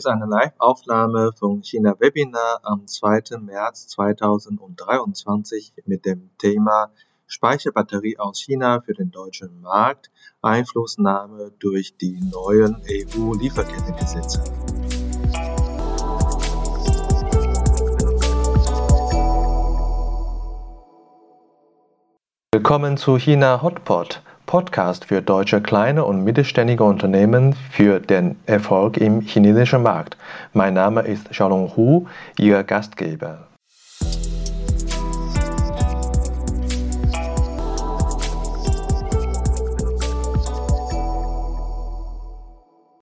[0.00, 3.36] ist eine Live-Aufnahme von China Webinar am 2.
[3.38, 6.90] März 2023 mit dem Thema
[7.26, 10.10] Speicherbatterie aus China für den deutschen Markt,
[10.40, 14.42] Einflussnahme durch die neuen EU-Lieferkettengesetze.
[22.54, 29.20] Willkommen zu China Hotpot Podcast für deutsche kleine und mittelständige Unternehmen für den Erfolg im
[29.20, 30.16] chinesischen Markt.
[30.54, 33.46] Mein Name ist Xiaolong Hu, Ihr Gastgeber.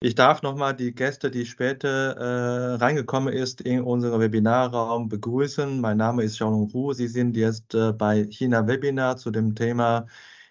[0.00, 5.80] Ich darf nochmal die Gäste, die später äh, reingekommen ist, in unseren Webinarraum begrüßen.
[5.80, 6.92] Mein Name ist Xiaolong Hu.
[6.92, 10.04] Sie sind jetzt äh, bei China Webinar zu dem Thema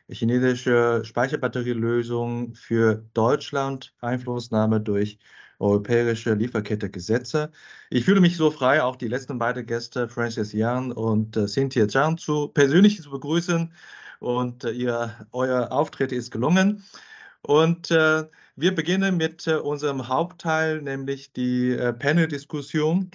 [0.10, 5.20] chinesische Speicherbatterielösung für Deutschland, Einflussnahme durch
[5.60, 7.52] europäische Lieferkettegesetze.
[7.90, 11.88] Ich fühle mich so frei, auch die letzten beiden Gäste, Francis Yang und äh, Cynthia
[11.88, 13.74] Zhang, zu persönlich zu begrüßen.
[14.20, 16.84] Und äh, ihr, euer Auftritt ist gelungen.
[17.42, 23.12] Und äh, wir beginnen mit äh, unserem Hauptteil, nämlich die äh, Panel-Diskussion.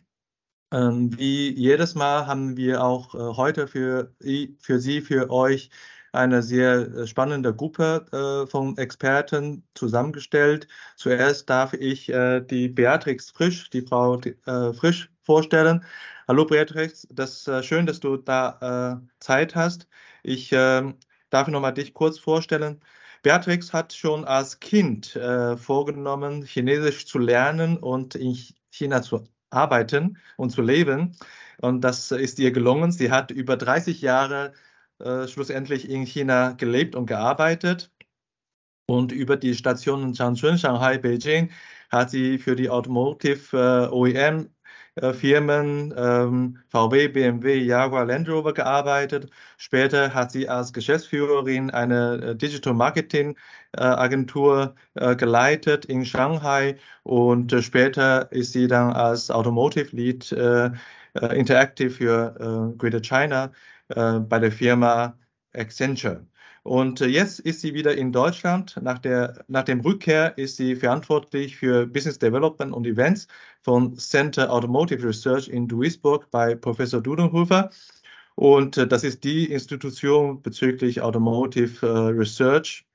[0.72, 4.14] Ähm, wie jedes Mal haben wir auch äh, heute für,
[4.58, 5.70] für Sie, für euch
[6.12, 10.68] eine sehr äh, spannende Gruppe äh, von Experten zusammengestellt.
[10.96, 15.84] Zuerst darf ich äh, die Beatrix Frisch, die Frau äh, Frisch vorstellen.
[16.28, 19.88] Hallo Beatrix, das ist äh, schön, dass du da äh, Zeit hast.
[20.22, 20.94] Ich ähm,
[21.30, 22.80] darf noch mal dich kurz vorstellen.
[23.22, 25.16] Beatrix hat schon als Kind
[25.56, 28.36] vorgenommen, Chinesisch zu lernen und in
[28.72, 31.16] China zu arbeiten und zu leben.
[31.60, 32.90] Und das ist ihr gelungen.
[32.90, 34.54] Sie hat über 30 Jahre
[35.02, 37.90] äh, schlussendlich in China gelebt und gearbeitet.
[38.86, 41.50] Und über die Stationen Changchun, Shanghai, Beijing
[41.90, 44.50] hat sie für die Automotive äh, OEM
[44.96, 49.30] äh, Firmen ähm, VW, BMW, Jaguar, Land Rover gearbeitet.
[49.56, 53.36] Später hat sie als Geschäftsführerin eine äh, Digital Marketing
[53.72, 60.32] äh, Agentur äh, geleitet in Shanghai und äh, später ist sie dann als Automotive Lead
[61.14, 63.52] Interactive für Greater China
[63.96, 65.18] äh, bei der Firma
[65.54, 66.26] Accenture.
[66.62, 68.78] Und äh, jetzt ist sie wieder in Deutschland.
[68.82, 73.26] Nach, der, nach dem Rückkehr ist sie verantwortlich für Business Development und Events
[73.62, 77.70] von Center Automotive Research in Duisburg bei Professor Dudenhofer.
[78.34, 82.86] Und äh, das ist die Institution bezüglich Automotive Research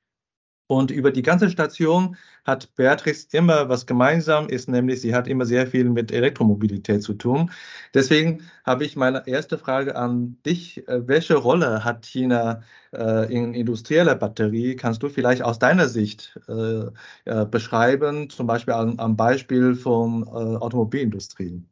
[0.68, 5.46] und über die ganze Station hat Beatrix immer was gemeinsam, ist nämlich, sie hat immer
[5.46, 7.52] sehr viel mit Elektromobilität zu tun.
[7.94, 10.88] Deswegen habe ich meine erste Frage an dich.
[10.88, 12.62] Äh, welche Rolle hat China
[12.94, 14.76] äh, in industrieller Batterie?
[14.76, 16.86] Kannst du vielleicht aus deiner Sicht äh,
[17.26, 21.64] äh, beschreiben, zum Beispiel am, am Beispiel von äh, Automobilindustrie?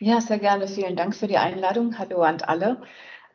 [0.00, 0.68] Ja, sehr gerne.
[0.68, 1.98] Vielen Dank für die Einladung.
[1.98, 2.80] Hallo an alle.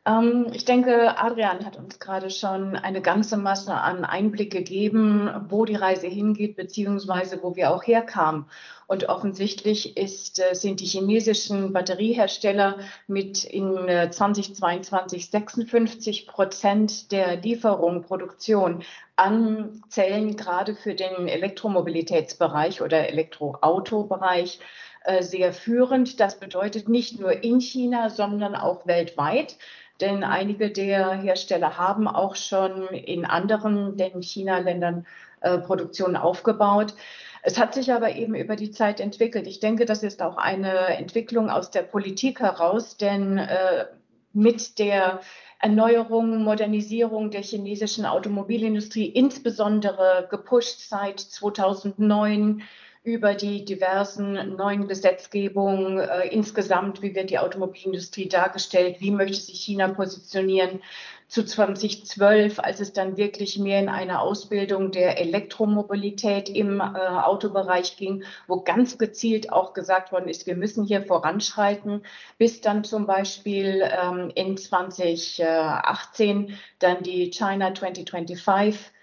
[0.06, 5.64] Ähm, ich denke, Adrian hat uns gerade schon eine ganze Masse an Einblick gegeben, wo
[5.64, 8.44] die Reise hingeht, beziehungsweise wo wir auch herkamen.
[8.86, 13.76] Und offensichtlich ist, äh, sind die chinesischen Batteriehersteller mit in
[14.10, 18.82] 2022 äh, 56 Prozent der Lieferung, Produktion
[19.16, 24.58] an Zellen gerade für den Elektromobilitätsbereich oder Elektroautobereich
[25.04, 26.20] äh, sehr führend.
[26.20, 29.56] Das bedeutet nicht nur in China, sondern auch weltweit
[30.00, 35.06] denn einige der Hersteller haben auch schon in anderen, denn China-Ländern,
[35.40, 36.94] äh, Produktionen aufgebaut.
[37.42, 39.46] Es hat sich aber eben über die Zeit entwickelt.
[39.46, 43.84] Ich denke, das ist auch eine Entwicklung aus der Politik heraus, denn äh,
[44.32, 45.20] mit der
[45.60, 52.62] Erneuerung, Modernisierung der chinesischen Automobilindustrie, insbesondere gepusht seit 2009
[53.04, 59.60] über die diversen neuen Gesetzgebungen äh, insgesamt, wie wird die Automobilindustrie dargestellt, wie möchte sich
[59.60, 60.80] China positionieren.
[61.28, 67.98] Zu 2012, als es dann wirklich mehr in eine Ausbildung der Elektromobilität im äh, Autobereich
[67.98, 72.06] ging, wo ganz gezielt auch gesagt worden ist, wir müssen hier voranschreiten,
[72.38, 78.93] bis dann zum Beispiel ähm, in 2018 dann die China 2025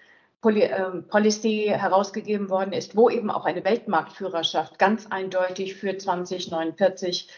[0.44, 7.30] ähm, Policy herausgegeben worden ist, wo eben auch eine Weltmarktführerschaft ganz eindeutig für 2049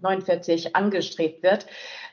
[0.00, 1.66] 49 angestrebt wird.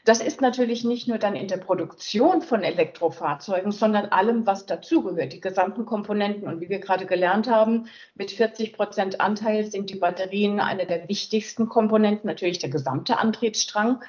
[0.04, 5.34] Das ist natürlich nicht nur dann in der Produktion von Elektrofahrzeugen, sondern allem, was dazugehört,
[5.34, 6.48] die gesamten Komponenten.
[6.48, 11.08] Und wie wir gerade gelernt haben, mit 40 Prozent Anteil sind die Batterien eine der
[11.08, 14.04] wichtigsten Komponenten, natürlich der gesamte Antriebsstrang.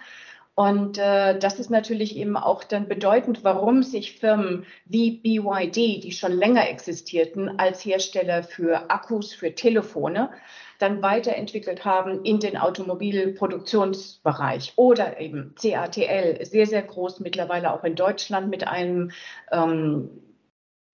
[0.56, 6.12] Und äh, das ist natürlich eben auch dann bedeutend, warum sich Firmen wie BYD, die
[6.12, 10.30] schon länger existierten als Hersteller für Akkus für Telefone,
[10.78, 17.94] dann weiterentwickelt haben in den Automobilproduktionsbereich oder eben CATL, sehr, sehr groß mittlerweile auch in
[17.94, 19.10] Deutschland mit einem
[19.52, 20.08] ähm,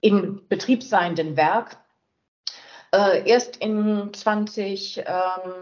[0.00, 1.76] in Betrieb seienden Werk.
[2.92, 5.04] Äh, erst in 20, ähm,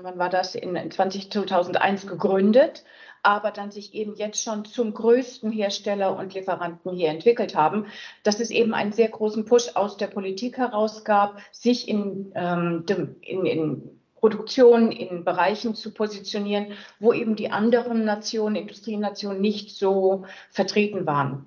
[0.01, 2.83] wann war das, in 20, 2001 gegründet
[3.23, 7.87] aber dann sich eben jetzt schon zum größten Hersteller und Lieferanten hier entwickelt haben,
[8.23, 12.85] dass es eben einen sehr großen Push aus der Politik heraus gab, sich in, ähm,
[13.21, 20.27] in, in Produktion in Bereichen zu positionieren, wo eben die anderen Nationen, Industrienationen nicht so
[20.51, 21.47] vertreten waren.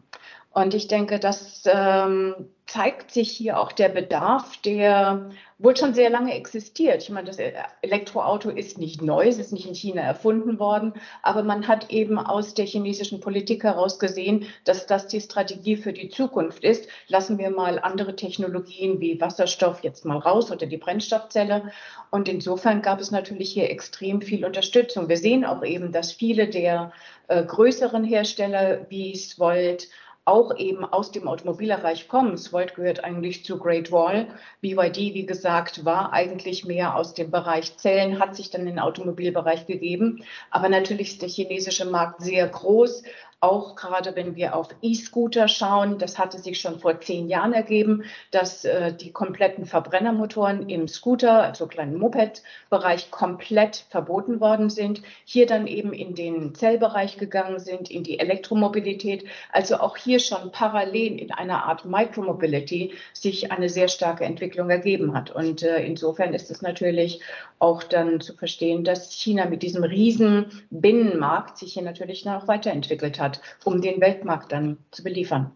[0.54, 2.36] Und ich denke, das ähm,
[2.68, 7.02] zeigt sich hier auch der Bedarf, der wohl schon sehr lange existiert.
[7.02, 7.40] Ich meine, das
[7.82, 12.20] Elektroauto ist nicht neu, es ist nicht in China erfunden worden, aber man hat eben
[12.20, 16.88] aus der chinesischen Politik heraus gesehen, dass das die Strategie für die Zukunft ist.
[17.08, 21.72] Lassen wir mal andere Technologien wie Wasserstoff jetzt mal raus oder die Brennstoffzelle.
[22.12, 25.10] Und insofern gab es natürlich hier extrem viel Unterstützung.
[25.10, 26.92] Wir sehen auch eben, dass viele der
[27.28, 29.88] äh, größeren Hersteller wie Svolt,
[30.26, 32.38] auch eben aus dem Automobilbereich kommen.
[32.38, 34.28] Svolt gehört eigentlich zu Great Wall.
[34.62, 38.80] BYD, wie gesagt, war eigentlich mehr aus dem Bereich Zellen, hat sich dann in den
[38.80, 40.24] Automobilbereich gegeben.
[40.50, 43.04] Aber natürlich ist der chinesische Markt sehr groß
[43.44, 48.06] auch gerade wenn wir auf E-Scooter schauen, das hatte sich schon vor zehn Jahren ergeben,
[48.32, 55.02] dass äh, die kompletten Verbrennermotoren im Scooter, also kleinen Moped-Bereich, komplett verboten worden sind.
[55.26, 59.26] Hier dann eben in den Zellbereich gegangen sind, in die Elektromobilität.
[59.52, 65.14] Also auch hier schon parallel in einer Art Micromobility sich eine sehr starke Entwicklung ergeben
[65.14, 65.32] hat.
[65.32, 67.20] Und äh, insofern ist es natürlich
[67.60, 73.20] auch dann zu verstehen, dass China mit diesem riesen Binnenmarkt sich hier natürlich noch weiterentwickelt
[73.20, 75.52] hat hat, um den Weltmarkt dann zu beliefern.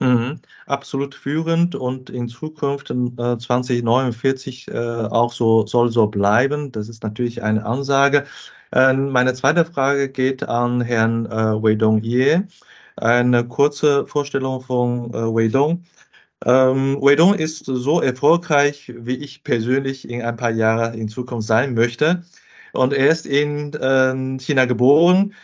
[0.00, 6.72] Mhm, absolut führend und in Zukunft äh, 2049 äh, auch so soll so bleiben.
[6.72, 8.24] Das ist natürlich eine Ansage.
[8.72, 11.30] Äh, meine zweite Frage geht an Herrn äh,
[11.62, 12.42] Weidong Ye.
[12.96, 15.84] Eine kurze Vorstellung von äh, Weidong.
[16.44, 21.74] Ähm, Weidong ist so erfolgreich, wie ich persönlich in ein paar Jahren in Zukunft sein
[21.74, 22.24] möchte.
[22.72, 25.34] Und er ist in äh, China geboren,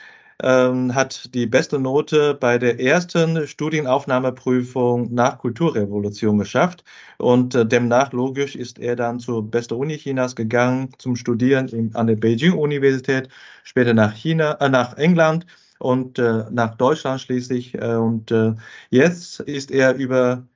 [0.43, 6.85] ähm, hat die beste Note bei der ersten Studienaufnahmeprüfung nach Kulturrevolution geschafft.
[7.19, 11.95] Und äh, demnach logisch ist er dann zur beste Uni Chinas gegangen zum Studieren in,
[11.95, 13.29] an der Beijing-Universität,
[13.65, 15.47] später nach China, äh, nach England
[15.79, 17.75] und äh, nach Deutschland schließlich.
[17.75, 18.55] Äh, und äh,
[18.91, 20.47] jetzt ist er über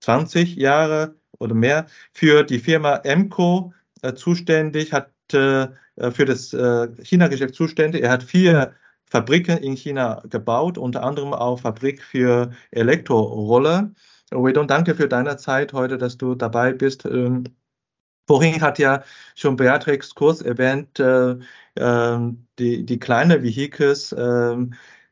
[0.00, 6.50] 20 Jahre oder mehr für die Firma Emco äh, zuständig, hat für das
[7.02, 8.04] China-Geschäft zuständig.
[8.04, 8.76] Er hat vier
[9.08, 13.92] Fabriken in China gebaut, unter anderem auch Fabrik für Elektroroller.
[14.30, 17.04] Wedon, danke für deine Zeit heute, dass du dabei bist.
[17.04, 17.44] Ähm,
[18.26, 19.04] vorhin hat ja
[19.36, 21.36] schon Beatrix kurz erwähnt, äh,
[21.76, 22.18] äh,
[22.58, 24.56] die, die kleine Vehicles, äh,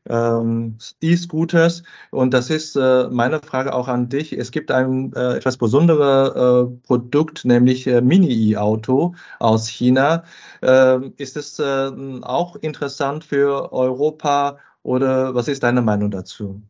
[0.09, 1.83] ähm, E-Scooters.
[2.11, 4.33] Und das ist äh, meine Frage auch an dich.
[4.33, 10.23] Es gibt ein äh, etwas besonderes äh, Produkt, nämlich äh, Mini-E-Auto aus China.
[10.61, 11.91] Ähm, ist es äh,
[12.21, 16.61] auch interessant für Europa oder was ist deine Meinung dazu?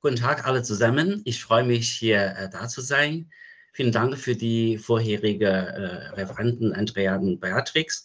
[0.00, 1.22] Guten Tag alle zusammen.
[1.24, 3.30] Ich freue mich, hier äh, da zu sein.
[3.72, 8.04] Vielen Dank für die vorherige Referenten Andrea und Beatrix.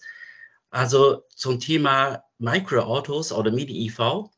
[0.69, 4.30] Also zum Thema Microautos oder Mini-EV.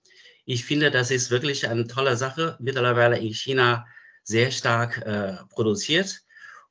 [0.45, 2.57] Ich finde, das ist wirklich eine tolle Sache.
[2.59, 3.85] Mittlerweile in China
[4.23, 6.21] sehr stark äh, produziert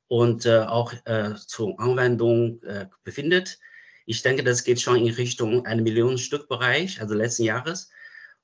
[0.07, 3.59] und äh, auch äh, zur Anwendung äh, befindet.
[4.05, 7.89] Ich denke, das geht schon in Richtung eine Million Stück Bereich, also letzten Jahres.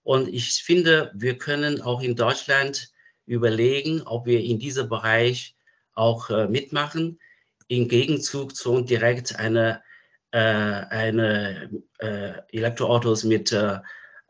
[0.04, 2.92] Und ich finde, wir können auch in Deutschland
[3.25, 5.56] überlegen, ob wir in diesem Bereich
[5.94, 7.20] auch äh, mitmachen,
[7.68, 9.82] im Gegenzug zu direkt eine
[10.34, 13.56] äh, eine äh, Elektroautos mit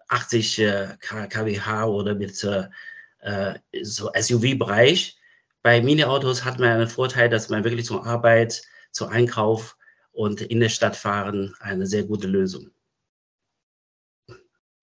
[0.10, 5.18] 80 äh, kWh oder mit so SUV-Bereich.
[5.62, 9.78] Bei Mini-Autos hat man einen Vorteil, dass man wirklich zur Arbeit, zum Einkauf
[10.12, 12.70] und in der Stadt fahren eine sehr gute Lösung.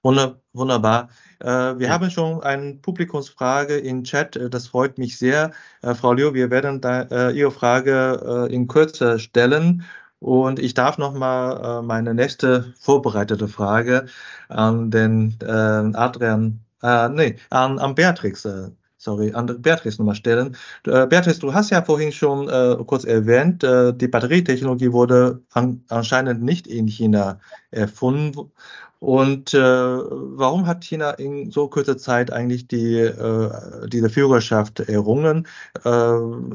[0.03, 1.11] Wunderbar.
[1.39, 1.91] wir ja.
[1.91, 4.41] haben schon eine Publikumsfrage im Chat.
[4.50, 5.53] Das freut mich sehr.
[5.83, 9.85] Frau Liu, wir werden da, Ihre Frage in Kürze stellen.
[10.21, 14.07] Und ich darf noch mal äh, meine nächste vorbereitete Frage
[14.49, 20.57] an den äh, Adrian, äh, nee, an, an Beatrix äh, sorry, an Beatrice nochmal stellen.
[20.87, 25.83] Äh, Beatrice, du hast ja vorhin schon äh, kurz erwähnt, äh, die Batterietechnologie wurde an,
[25.88, 27.40] anscheinend nicht in China
[27.71, 28.52] erfunden.
[28.99, 35.47] Und äh, warum hat China in so kurzer Zeit eigentlich die, äh, diese Führerschaft errungen?
[35.85, 35.88] Äh,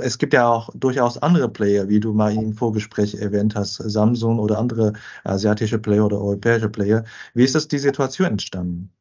[0.01, 4.37] es gibt ja auch durchaus andere Player, wie du mal im Vorgespräch erwähnt hast, Samsung
[4.37, 7.03] oder andere asiatische Player oder europäische Player.
[7.33, 8.91] Wie ist das die Situation entstanden?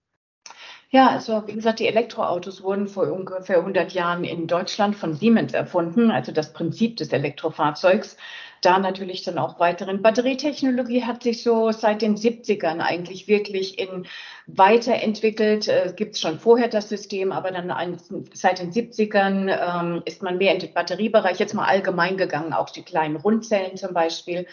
[0.94, 5.52] Ja, also wie gesagt, die Elektroautos wurden vor ungefähr 100 Jahren in Deutschland von Siemens
[5.52, 8.16] erfunden, also das Prinzip des Elektrofahrzeugs.
[8.60, 10.02] Da natürlich dann auch weiteren.
[10.02, 14.06] Batterietechnologie hat sich so seit den 70ern eigentlich wirklich in
[14.46, 15.66] weiterentwickelt.
[15.66, 17.96] Äh, Gibt es schon vorher das System, aber dann ein,
[18.32, 22.70] seit den 70ern ähm, ist man mehr in den Batteriebereich jetzt mal allgemein gegangen, auch
[22.70, 24.46] die kleinen Rundzellen zum Beispiel.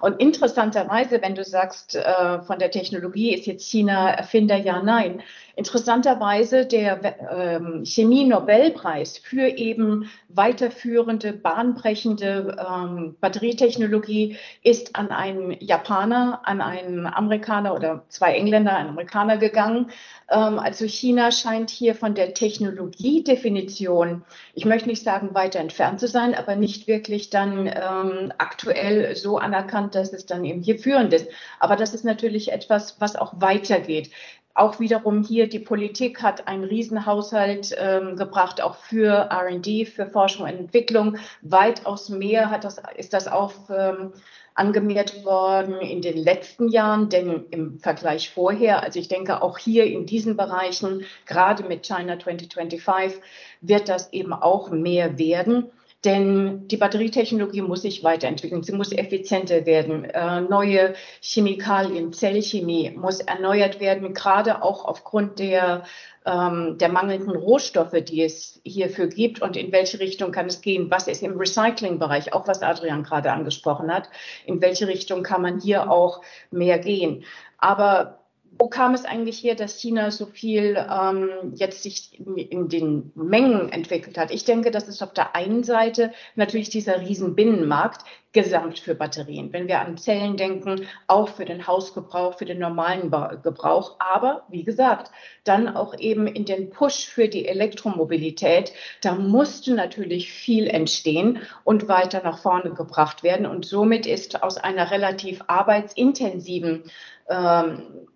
[0.00, 5.22] Und interessanterweise, wenn du sagst, äh, von der Technologie ist jetzt China Erfinder, ja, nein.
[5.54, 7.00] Interessanterweise der
[7.30, 17.74] ähm, Chemie-Nobelpreis für eben weiterführende, bahnbrechende ähm, Batterietechnologie ist an einen Japaner, an einen Amerikaner
[17.74, 19.90] oder zwei Engländer, einen Amerikaner gegangen.
[20.28, 26.08] Ähm, also China scheint hier von der Technologiedefinition, ich möchte nicht sagen weiter entfernt zu
[26.08, 31.12] sein, aber nicht wirklich dann ähm, aktuell so anerkannt, dass es dann eben hier führend
[31.12, 31.28] ist.
[31.60, 34.10] Aber das ist natürlich etwas, was auch weitergeht.
[34.56, 40.46] Auch wiederum hier, die Politik hat einen Riesenhaushalt ähm, gebracht, auch für RD, für Forschung
[40.46, 41.18] und Entwicklung.
[41.42, 44.14] Weitaus mehr hat das, ist das auch ähm,
[44.54, 49.84] angemehrt worden in den letzten Jahren, denn im Vergleich vorher, also ich denke auch hier
[49.84, 53.20] in diesen Bereichen, gerade mit China 2025,
[53.60, 55.70] wird das eben auch mehr werden.
[56.06, 60.04] Denn die Batterietechnologie muss sich weiterentwickeln, sie muss effizienter werden.
[60.04, 65.82] Äh, neue Chemikalien, Zellchemie muss erneuert werden, gerade auch aufgrund der,
[66.24, 70.92] ähm, der mangelnden Rohstoffe, die es hierfür gibt und in welche Richtung kann es gehen.
[70.92, 74.08] Was ist im Recyclingbereich, auch was Adrian gerade angesprochen hat,
[74.44, 76.22] in welche Richtung kann man hier auch
[76.52, 77.24] mehr gehen.
[77.58, 78.20] Aber
[78.58, 83.12] wo kam es eigentlich her, dass China so viel ähm, jetzt sich in, in, den
[83.14, 84.30] Mengen entwickelt hat?
[84.30, 89.52] Ich denke, das ist auf der einen Seite natürlich dieser Riesenbinnenmarkt gesamt für Batterien.
[89.52, 93.10] Wenn wir an Zellen denken, auch für den Hausgebrauch, für den normalen
[93.42, 95.10] Gebrauch, aber wie gesagt,
[95.44, 101.88] dann auch eben in den Push für die Elektromobilität, da musste natürlich viel entstehen und
[101.88, 103.46] weiter nach vorne gebracht werden.
[103.46, 106.84] Und somit ist aus einer relativ arbeitsintensiven
[107.28, 108.06] ähm,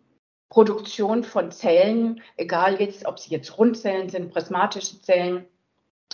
[0.51, 5.47] Produktion von Zellen, egal jetzt, ob sie jetzt Rundzellen sind, prismatische Zellen,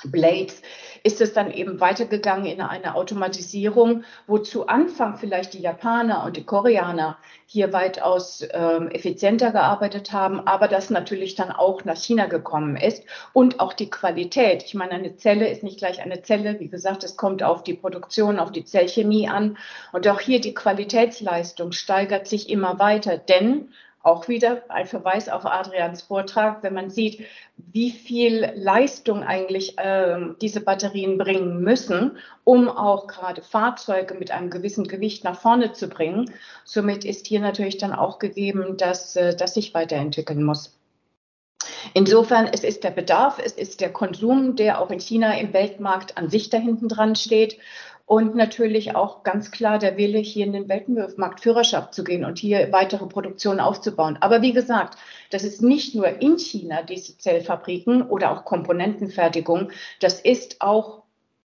[0.05, 0.61] Blades,
[1.05, 6.37] ist es dann eben weitergegangen in eine Automatisierung, wo zu Anfang vielleicht die Japaner und
[6.37, 7.17] die Koreaner
[7.47, 13.05] hier weitaus ähm, effizienter gearbeitet haben, aber das natürlich dann auch nach China gekommen ist
[13.33, 14.65] und auch die Qualität.
[14.65, 16.61] Ich meine, eine Zelle ist nicht gleich eine Zelle.
[16.61, 19.57] Wie gesagt, es kommt auf die Produktion, auf die Zellchemie an.
[19.93, 23.71] Und auch hier die Qualitätsleistung steigert sich immer weiter, denn
[24.07, 27.25] auch wieder ein Verweis auf Adrians Vortrag, wenn man sieht,
[27.57, 34.51] wie viel Leistung eigentlich äh, diese Batterien bringen müssen, um auch gerade Fahrzeuge mit einem
[34.51, 36.33] gewissen Gewicht nach vorne zu bringen.
[36.65, 40.79] Somit ist hier natürlich dann auch gegeben, dass äh, das sich weiterentwickeln muss.
[41.95, 46.17] Insofern, es ist der Bedarf, es ist der Konsum, der auch in China im Weltmarkt
[46.17, 47.59] an sich da hinten dran steht
[48.07, 52.73] und natürlich auch ganz klar der Wille, hier in den Weltmarkt zu gehen und hier
[52.73, 54.17] weitere Produktion aufzubauen.
[54.21, 54.97] Aber wie gesagt,
[55.31, 61.03] das ist nicht nur in China diese Zellfabriken oder auch Komponentenfertigung, das ist auch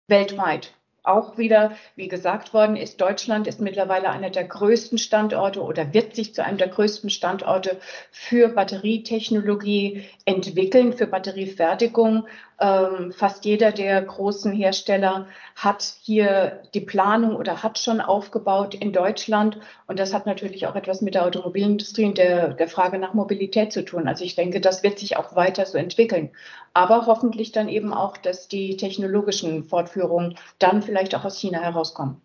[0.08, 0.74] weltweit
[1.04, 6.16] auch wieder, wie gesagt worden ist, Deutschland ist mittlerweile einer der größten Standorte oder wird
[6.16, 7.78] sich zu einem der größten Standorte
[8.12, 12.28] für Batterietechnologie entwickeln, für Batteriefertigung.
[12.62, 18.92] Ähm, fast jeder der großen Hersteller hat hier die Planung oder hat schon aufgebaut in
[18.92, 19.58] Deutschland.
[19.88, 23.72] Und das hat natürlich auch etwas mit der Automobilindustrie und der, der Frage nach Mobilität
[23.72, 24.08] zu tun.
[24.08, 26.32] Also ich denke, das wird sich auch weiter so entwickeln.
[26.74, 32.22] Aber hoffentlich dann eben auch, dass die technologischen Fortführungen dann vielleicht auch aus China herauskommen.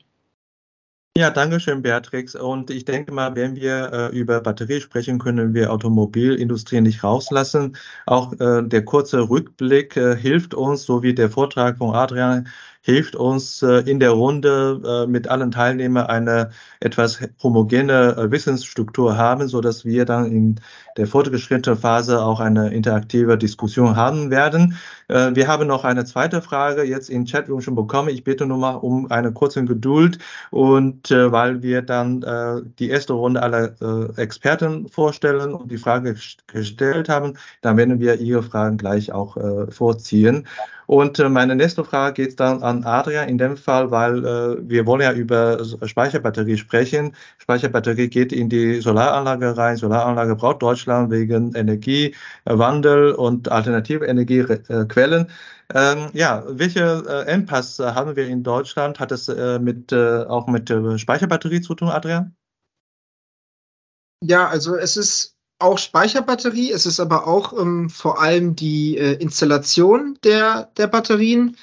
[1.16, 2.34] Ja, danke schön, Beatrix.
[2.34, 7.76] Und ich denke mal, wenn wir äh, über Batterie sprechen, können wir Automobilindustrie nicht rauslassen.
[8.06, 12.48] Auch äh, der kurze Rückblick äh, hilft uns, so wie der Vortrag von Adrian
[12.84, 16.50] hilft uns äh, in der Runde äh, mit allen Teilnehmern eine
[16.80, 20.60] etwas homogene äh, Wissensstruktur haben, so dass wir dann in
[20.98, 24.76] der fortgeschrittenen Phase auch eine interaktive Diskussion haben werden.
[25.08, 28.08] Wir haben noch eine zweite Frage jetzt in Chatroom schon bekommen.
[28.08, 30.18] Ich bitte nur mal um eine kurze Geduld
[30.50, 32.24] und weil wir dann
[32.78, 33.74] die erste Runde aller
[34.16, 36.14] Experten vorstellen und die Frage
[36.46, 39.36] gestellt haben, dann werden wir Ihre Fragen gleich auch
[39.68, 40.46] vorziehen.
[40.86, 44.86] Und äh, meine nächste Frage geht dann an Adrian in dem Fall, weil äh, wir
[44.86, 47.14] wollen ja über Speicherbatterie sprechen.
[47.38, 49.76] Speicherbatterie geht in die Solaranlage rein.
[49.76, 55.30] Solaranlage braucht Deutschland wegen Energiewandel und alternative Energiequellen.
[55.74, 59.00] Ähm, ja, welche äh, Engpässe haben wir in Deutschland?
[59.00, 62.36] Hat es äh, mit, äh, auch mit Speicherbatterie zu tun, Adrian?
[64.22, 69.14] Ja, also es ist auch Speicherbatterie, es ist aber auch ähm, vor allem die äh,
[69.14, 71.56] Installation der, der Batterien.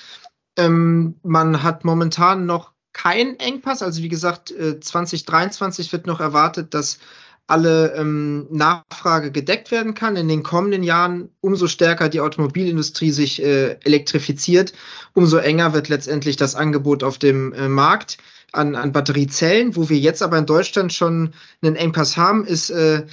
[0.57, 3.81] Ähm, man hat momentan noch keinen Engpass.
[3.81, 7.00] Also wie gesagt, äh, 2023 wird noch erwartet, dass
[7.48, 10.15] alle ähm, Nachfrage gedeckt werden kann.
[10.15, 14.74] In den kommenden Jahren, umso stärker die Automobilindustrie sich äh, elektrifiziert,
[15.13, 18.19] umso enger wird letztendlich das Angebot auf dem äh, Markt
[18.53, 19.75] an, an Batteriezellen.
[19.75, 23.05] Wo wir jetzt aber in Deutschland schon einen Engpass haben, ist äh,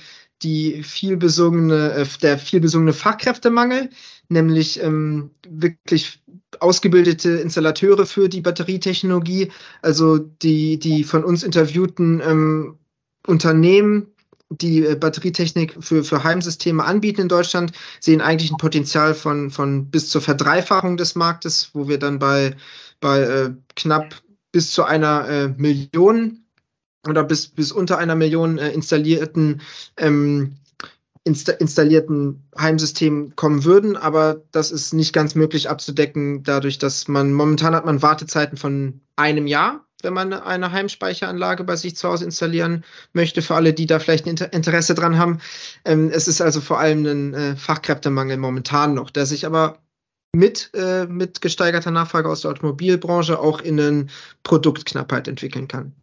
[0.42, 3.90] die viel besungene, äh, der viel besungene Fachkräftemangel,
[4.28, 6.22] nämlich ähm, wirklich
[6.60, 9.50] ausgebildete Installateure für die Batterietechnologie.
[9.82, 12.78] Also die, die von uns interviewten ähm,
[13.26, 14.08] Unternehmen,
[14.50, 19.90] die äh, Batterietechnik für, für Heimsysteme anbieten in Deutschland, sehen eigentlich ein Potenzial von, von
[19.90, 22.56] bis zur Verdreifachung des Marktes, wo wir dann bei,
[23.00, 24.14] bei äh, knapp
[24.52, 26.44] bis zu einer äh, Million
[27.08, 29.60] oder bis, bis unter einer Million äh, installierten
[29.96, 30.56] ähm,
[31.24, 37.32] insta installierten Heimsystemen kommen würden, aber das ist nicht ganz möglich abzudecken, dadurch, dass man
[37.32, 42.24] momentan hat man Wartezeiten von einem Jahr, wenn man eine Heimspeicheranlage bei sich zu Hause
[42.24, 45.40] installieren möchte, für alle, die da vielleicht ein Interesse dran haben.
[45.84, 49.78] Ähm, es ist also vor allem ein äh, Fachkräftemangel momentan noch, der sich aber
[50.34, 54.06] mit, äh, mit gesteigerter Nachfrage aus der Automobilbranche auch in eine
[54.42, 55.94] Produktknappheit entwickeln kann.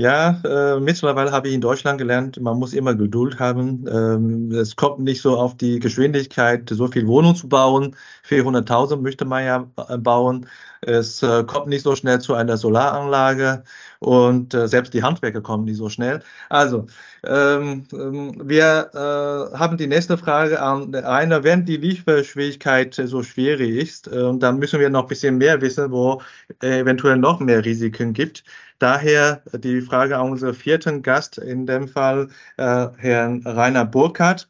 [0.00, 3.86] Ja, äh, mittlerweile habe ich in Deutschland gelernt, man muss immer Geduld haben.
[3.86, 7.94] Ähm, es kommt nicht so auf die Geschwindigkeit, so viel Wohnung zu bauen.
[8.24, 10.48] 400.000 möchte man ja äh, bauen.
[10.80, 13.64] Es äh, kommt nicht so schnell zu einer Solaranlage
[14.02, 16.20] und äh, selbst die Handwerker kommen nicht so schnell.
[16.48, 16.86] Also,
[17.24, 21.44] ähm, ähm wir äh, haben die nächste Frage an Rainer.
[21.44, 25.90] Wenn die Lieferschwierigkeit so schwierig ist, äh, dann müssen wir noch ein bisschen mehr wissen,
[25.92, 26.20] wo
[26.60, 28.42] eventuell noch mehr Risiken gibt.
[28.80, 34.48] Daher die Frage an unseren vierten Gast, in dem Fall äh, Herrn Rainer Burkhardt.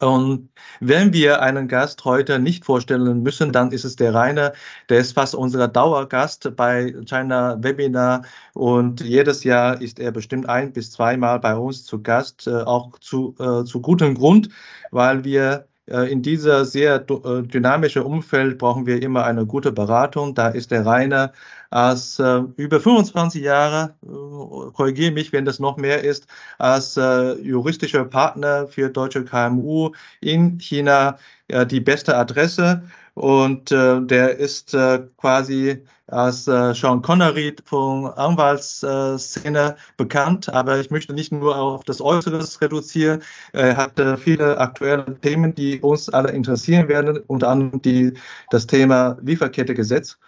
[0.00, 0.48] Und
[0.80, 4.54] wenn wir einen Gast heute nicht vorstellen müssen, dann ist es der Rainer,
[4.88, 8.22] der ist fast unser Dauergast bei China Webinar
[8.54, 12.98] und jedes Jahr ist er bestimmt ein bis zweimal bei uns zu Gast, äh, auch
[13.00, 14.48] zu, äh, zu gutem Grund,
[14.90, 20.34] weil wir äh, in dieser sehr äh, dynamischen Umfeld brauchen wir immer eine gute Beratung.
[20.34, 21.32] Da ist der Rainer
[21.70, 23.94] als äh, über 25 Jahre,
[24.74, 26.26] korrigiere mich, wenn das noch mehr ist,
[26.58, 32.82] als äh, juristischer Partner für deutsche KMU in China äh, die beste Adresse.
[33.14, 40.90] Und äh, der ist äh, quasi als äh, Sean Connery von Anwaltsszene bekannt, aber ich
[40.90, 43.22] möchte nicht nur auf das Äußeres reduzieren.
[43.52, 48.14] Er hat äh, viele aktuelle Themen, die uns alle interessieren werden, unter anderem die,
[48.50, 50.18] das Thema Lieferkettegesetz.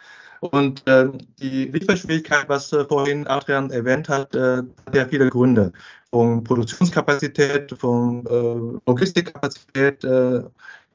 [0.43, 5.73] Und äh, die Lieferschwierigkeit, was äh, vorhin Adrian erwähnt hat, äh, hat ja viele Gründe.
[6.11, 10.39] Von Produktionskapazität, von äh, Logistikkapazität äh,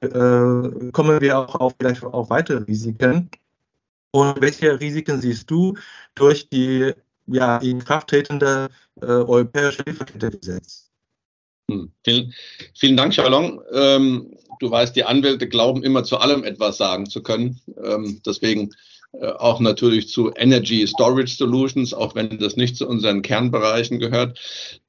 [0.02, 3.30] äh, kommen wir auch auf vielleicht auf weitere Risiken.
[4.12, 5.76] Und welche Risiken siehst du
[6.16, 6.92] durch die
[7.28, 8.68] ja, in Kraft tretende
[9.02, 10.92] äh, europäische Lieferkettegesetz?
[11.72, 11.90] Hm.
[12.04, 12.34] Vielen,
[12.76, 13.62] vielen Dank, Charlon.
[13.72, 17.62] Ähm, du weißt, die Anwälte glauben immer zu allem etwas sagen zu können.
[17.82, 18.72] Ähm, deswegen
[19.38, 24.40] auch natürlich zu Energy Storage Solutions, auch wenn das nicht zu unseren Kernbereichen gehört.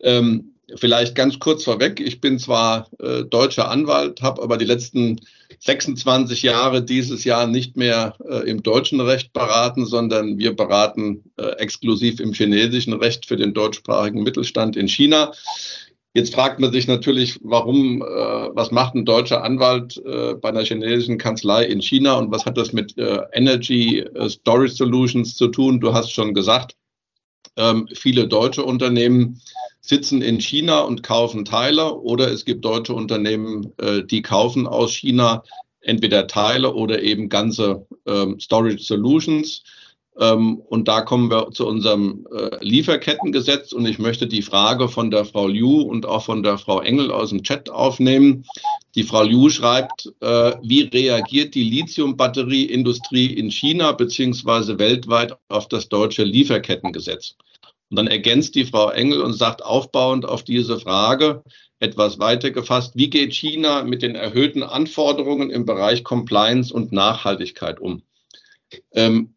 [0.01, 5.21] Ähm, vielleicht ganz kurz vorweg, ich bin zwar äh, deutscher Anwalt, habe aber die letzten
[5.61, 11.51] 26 Jahre dieses Jahr nicht mehr äh, im deutschen Recht beraten, sondern wir beraten äh,
[11.59, 15.33] exklusiv im chinesischen Recht für den deutschsprachigen Mittelstand in China.
[16.15, 20.65] Jetzt fragt man sich natürlich, warum, äh, was macht ein deutscher Anwalt äh, bei einer
[20.65, 25.49] chinesischen Kanzlei in China und was hat das mit äh, Energy äh, Storage Solutions zu
[25.49, 25.81] tun?
[25.81, 26.77] Du hast schon gesagt,
[27.57, 29.41] ähm, viele deutsche Unternehmen
[29.81, 34.93] sitzen in China und kaufen Teile oder es gibt deutsche Unternehmen, äh, die kaufen aus
[34.93, 35.43] China
[35.81, 39.63] entweder Teile oder eben ganze ähm, Storage Solutions.
[40.21, 43.73] Ähm, und da kommen wir zu unserem äh, Lieferkettengesetz.
[43.73, 47.13] Und ich möchte die Frage von der Frau Liu und auch von der Frau Engel
[47.13, 48.45] aus dem Chat aufnehmen.
[48.95, 55.89] Die Frau Liu schreibt, äh, wie reagiert die Lithiumbatterieindustrie in China beziehungsweise weltweit auf das
[55.89, 57.37] deutsche Lieferkettengesetz?
[57.91, 61.43] Und dann ergänzt die Frau Engel und sagt aufbauend auf diese Frage
[61.81, 67.79] etwas weiter gefasst, wie geht China mit den erhöhten Anforderungen im Bereich Compliance und Nachhaltigkeit
[67.79, 68.03] um?
[68.93, 69.35] Ähm,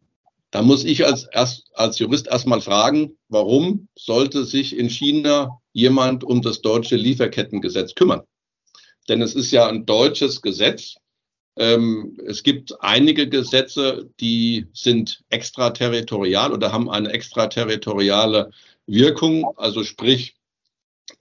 [0.52, 6.24] da muss ich als, erst, als Jurist erstmal fragen, warum sollte sich in China jemand
[6.24, 8.20] um das deutsche Lieferkettengesetz kümmern?
[9.08, 10.96] Denn es ist ja ein deutsches Gesetz.
[11.56, 18.50] Ähm, es gibt einige Gesetze, die sind extraterritorial oder haben eine extraterritoriale
[18.86, 19.56] Wirkung.
[19.56, 20.36] Also sprich,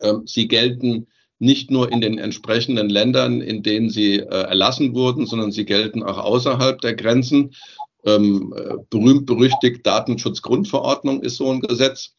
[0.02, 1.08] ähm, sie gelten
[1.39, 6.04] nicht nur in den entsprechenden Ländern, in denen sie äh, erlassen wurden, sondern sie gelten
[6.04, 7.56] auch außerhalb der Grenzen
[8.06, 8.54] ähm,
[8.90, 12.14] berühmt berüchtigt Datenschutzgrundverordnung ist so ein Gesetz.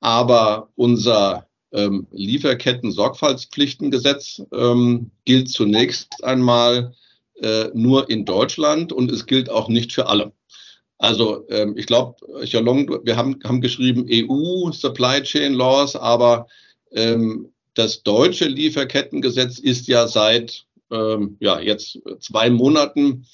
[0.00, 6.94] Aber unser ähm, Lieferketten-Sorgfaltspflichtengesetz ähm, gilt zunächst einmal
[7.40, 10.32] äh, nur in Deutschland und es gilt auch nicht für alle.
[10.98, 12.14] Also ähm, ich glaube,
[13.04, 16.46] wir haben, haben geschrieben EU Supply Chain Laws, aber
[16.92, 23.26] ähm, das deutsche Lieferkettengesetz ist ja seit ähm, ja, jetzt zwei Monaten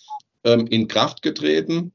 [0.45, 1.93] ähm, in Kraft getreten.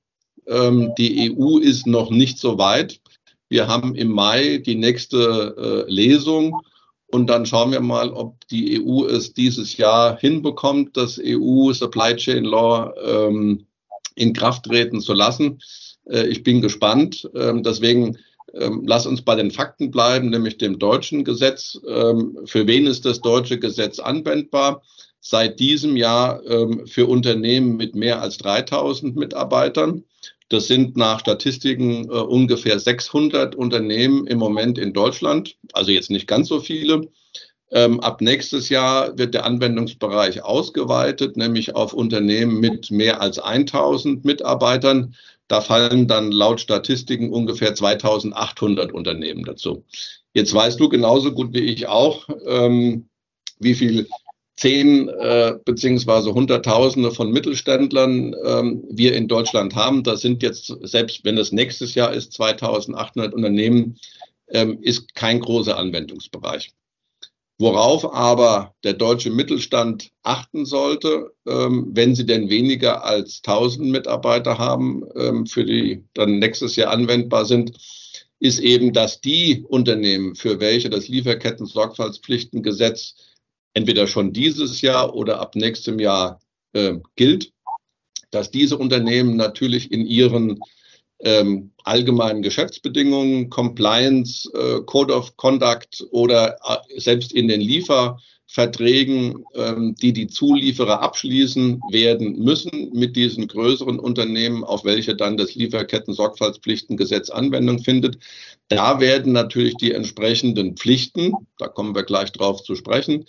[0.47, 3.01] Ähm, die EU ist noch nicht so weit.
[3.49, 6.61] Wir haben im Mai die nächste äh, Lesung
[7.07, 12.15] und dann schauen wir mal, ob die EU es dieses Jahr hinbekommt, das EU Supply
[12.15, 13.65] Chain Law ähm,
[14.15, 15.59] in Kraft treten zu lassen.
[16.09, 17.29] Äh, ich bin gespannt.
[17.35, 18.17] Ähm, deswegen
[18.53, 21.79] ähm, lass uns bei den Fakten bleiben, nämlich dem deutschen Gesetz.
[21.87, 24.81] Ähm, für wen ist das deutsche Gesetz anwendbar?
[25.27, 30.03] Seit diesem Jahr ähm, für Unternehmen mit mehr als 3000 Mitarbeitern.
[30.49, 36.27] Das sind nach Statistiken äh, ungefähr 600 Unternehmen im Moment in Deutschland, also jetzt nicht
[36.27, 37.09] ganz so viele.
[37.71, 44.25] Ähm, ab nächstes Jahr wird der Anwendungsbereich ausgeweitet, nämlich auf Unternehmen mit mehr als 1000
[44.25, 45.15] Mitarbeitern.
[45.47, 49.83] Da fallen dann laut Statistiken ungefähr 2800 Unternehmen dazu.
[50.33, 53.09] Jetzt weißt du genauso gut wie ich auch, ähm,
[53.57, 54.07] wie viel
[54.57, 60.03] zehn äh, beziehungsweise Hunderttausende von Mittelständlern ähm, wir in Deutschland haben.
[60.03, 63.97] Das sind jetzt, selbst wenn es nächstes Jahr ist, 2800 Unternehmen,
[64.49, 66.71] ähm, ist kein großer Anwendungsbereich.
[67.57, 74.57] Worauf aber der deutsche Mittelstand achten sollte, ähm, wenn sie denn weniger als 1000 Mitarbeiter
[74.57, 77.71] haben, ähm, für die dann nächstes Jahr anwendbar sind,
[78.39, 83.15] ist eben, dass die Unternehmen, für welche das Lieferketten-Sorgfaltspflichtengesetz
[83.75, 86.39] entweder schon dieses Jahr oder ab nächstem Jahr
[86.73, 87.51] äh, gilt,
[88.31, 90.59] dass diese Unternehmen natürlich in ihren
[91.19, 99.95] ähm, allgemeinen Geschäftsbedingungen, Compliance, äh, Code of Conduct oder äh, selbst in den Lieferverträgen, ähm,
[99.95, 107.29] die die Zulieferer abschließen werden müssen mit diesen größeren Unternehmen, auf welche dann das Lieferketten-Sorgfaltspflichtengesetz
[107.29, 108.17] Anwendung findet.
[108.67, 113.25] Da werden natürlich die entsprechenden Pflichten, da kommen wir gleich drauf zu sprechen,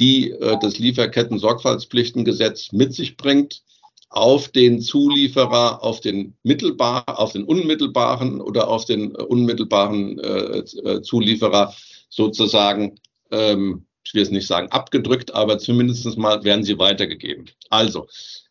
[0.00, 3.62] die äh, das Lieferketten-Sorgfaltspflichtengesetz mit sich bringt,
[4.10, 10.58] auf den Zulieferer, auf den mittelbar, auf den unmittelbaren oder auf den äh, unmittelbaren äh,
[10.58, 11.72] äh, Zulieferer
[12.08, 12.96] sozusagen,
[13.30, 17.44] ähm, ich will es nicht sagen abgedrückt, aber zumindest mal werden sie weitergegeben.
[17.68, 18.08] Also,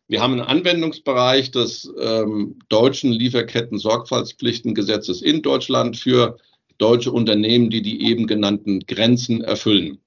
[0.07, 6.37] wir haben einen Anwendungsbereich des ähm, deutschen Lieferketten-Sorgfaltspflichtengesetzes in Deutschland für
[6.77, 9.99] deutsche Unternehmen, die die eben genannten Grenzen erfüllen.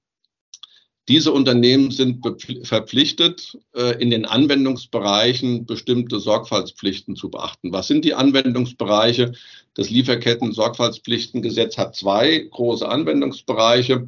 [1.09, 2.25] Diese Unternehmen sind
[2.63, 7.73] verpflichtet, äh, in den Anwendungsbereichen bestimmte Sorgfaltspflichten zu beachten.
[7.73, 9.33] Was sind die Anwendungsbereiche?
[9.73, 14.07] Das Lieferketten-Sorgfaltspflichtengesetz hat zwei große Anwendungsbereiche.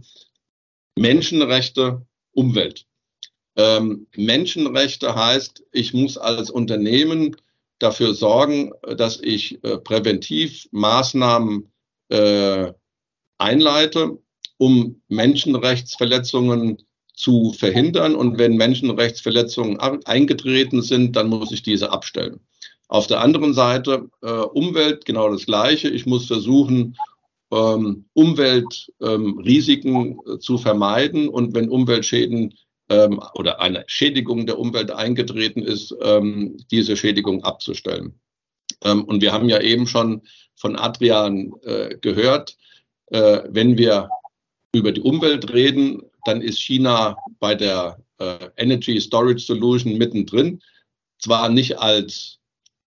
[0.97, 2.85] Menschenrechte, Umwelt.
[3.57, 7.35] Ähm, Menschenrechte heißt, ich muss als Unternehmen
[7.79, 11.71] dafür sorgen, dass ich äh, präventiv Maßnahmen
[12.09, 12.71] äh,
[13.37, 14.17] einleite,
[14.57, 16.77] um Menschenrechtsverletzungen
[17.13, 18.15] zu verhindern.
[18.15, 22.39] Und wenn Menschenrechtsverletzungen eingetreten sind, dann muss ich diese abstellen.
[22.87, 25.89] Auf der anderen Seite äh, Umwelt, genau das Gleiche.
[25.89, 26.95] Ich muss versuchen,
[27.51, 31.27] ähm, Umweltrisiken ähm, äh, zu vermeiden.
[31.29, 32.53] Und wenn Umweltschäden
[32.89, 38.19] ähm, oder eine Schädigung der Umwelt eingetreten ist, ähm, diese Schädigung abzustellen.
[38.83, 40.21] Ähm, und wir haben ja eben schon
[40.55, 42.55] von Adrian äh, gehört,
[43.07, 44.09] äh, wenn wir
[44.75, 50.61] über die Umwelt reden, dann ist China bei der äh, Energy Storage Solution mittendrin.
[51.19, 52.39] Zwar nicht als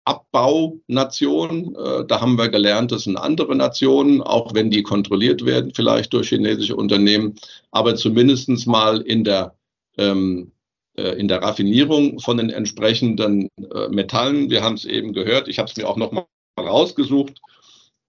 [0.05, 5.73] Abbaunation, äh, da haben wir gelernt, das sind andere Nationen, auch wenn die kontrolliert werden,
[5.75, 7.35] vielleicht durch chinesische Unternehmen,
[7.73, 9.57] aber zumindest mal in der,
[9.99, 10.53] ähm,
[10.97, 14.49] äh, in der Raffinierung von den entsprechenden äh, Metallen.
[14.49, 17.41] Wir haben es eben gehört, ich habe es mir auch noch mal rausgesucht.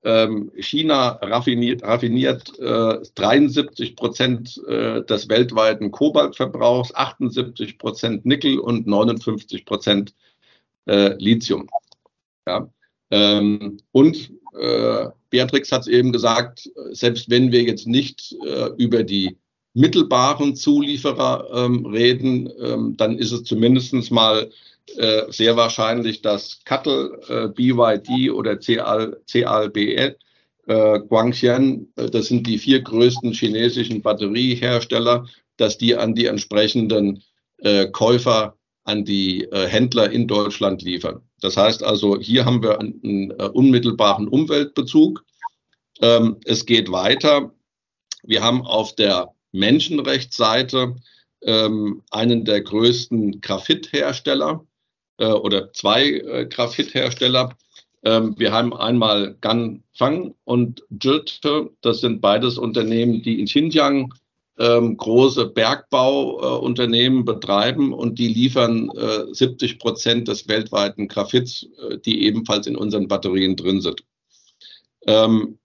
[0.07, 8.87] Ähm, China raffiniert, raffiniert äh, 73 Prozent äh, des weltweiten Kobaltverbrauchs, 78 Prozent Nickel und
[8.87, 10.15] 59 Prozent
[10.85, 11.67] äh, Lithium.
[12.47, 12.69] Ja?
[13.11, 19.03] Ähm, und äh, Beatrix hat es eben gesagt, selbst wenn wir jetzt nicht äh, über
[19.03, 19.35] die
[19.73, 24.49] mittelbaren Zulieferer ähm, reden, ähm, dann ist es zumindest mal
[24.95, 30.15] äh, sehr wahrscheinlich, dass Cattle, äh, BYD oder CAL, CALBL,
[30.67, 37.23] äh, Guangxian, äh, das sind die vier größten chinesischen Batteriehersteller, dass die an die entsprechenden
[37.59, 41.19] äh, Käufer, an die Händler in Deutschland liefern.
[41.41, 45.25] Das heißt also, hier haben wir einen, einen unmittelbaren Umweltbezug.
[46.01, 47.51] Ähm, es geht weiter.
[48.23, 50.95] Wir haben auf der Menschenrechtsseite
[51.41, 54.65] ähm, einen der größten Graphithersteller
[55.17, 57.55] äh, oder zwei äh, Graphithersteller.
[58.03, 61.71] Ähm, wir haben einmal Ganfang und Jilte.
[61.81, 64.13] Das sind beides Unternehmen, die in Xinjiang
[64.59, 71.97] ähm, große Bergbauunternehmen äh, betreiben und die liefern äh, 70 Prozent des weltweiten Graphits, äh,
[71.99, 74.03] die ebenfalls in unseren Batterien drin sind.
[75.05, 75.59] Ähm,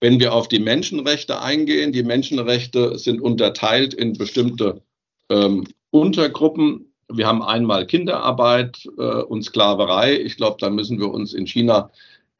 [0.00, 4.82] wenn wir auf die Menschenrechte eingehen, die Menschenrechte sind unterteilt in bestimmte
[5.28, 6.87] ähm, Untergruppen.
[7.10, 10.20] Wir haben einmal Kinderarbeit äh, und Sklaverei.
[10.20, 11.90] Ich glaube, da müssen wir uns in China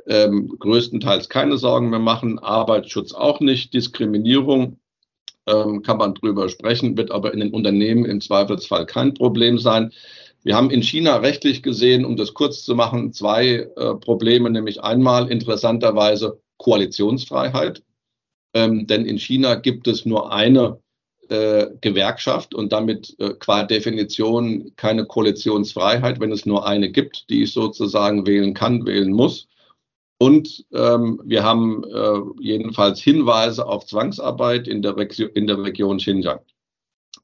[0.07, 2.39] ähm, größtenteils keine Sorgen mehr machen.
[2.39, 3.75] Arbeitsschutz auch nicht.
[3.75, 4.79] Diskriminierung
[5.47, 9.93] ähm, kann man drüber sprechen, wird aber in den Unternehmen im Zweifelsfall kein Problem sein.
[10.45, 14.83] Wir haben in China rechtlich gesehen, um das kurz zu machen, zwei äh, Probleme, nämlich
[14.83, 17.83] einmal interessanterweise Koalitionsfreiheit,
[18.55, 20.81] ähm, denn in China gibt es nur eine
[21.31, 27.43] äh, Gewerkschaft und damit äh, qua Definition keine Koalitionsfreiheit, wenn es nur eine gibt, die
[27.43, 29.49] ich sozusagen wählen kann, wählen muss.
[30.19, 35.99] Und ähm, wir haben äh, jedenfalls Hinweise auf Zwangsarbeit in der, Region, in der Region
[35.99, 36.41] Xinjiang.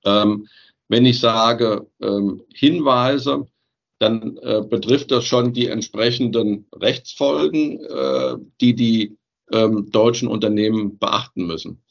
[0.05, 0.47] Ähm,
[0.89, 3.49] wenn ich sage ähm, Hinweise,
[3.99, 9.17] dann äh, betrifft das schon die entsprechenden Rechtsfolgen, äh, die die
[9.53, 11.83] ähm, deutschen Unternehmen beachten müssen.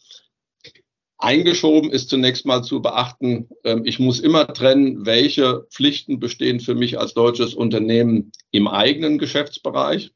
[1.23, 6.75] Eingeschoben ist zunächst mal zu beachten, ähm, ich muss immer trennen, welche Pflichten bestehen für
[6.75, 10.11] mich als deutsches Unternehmen im eigenen Geschäftsbereich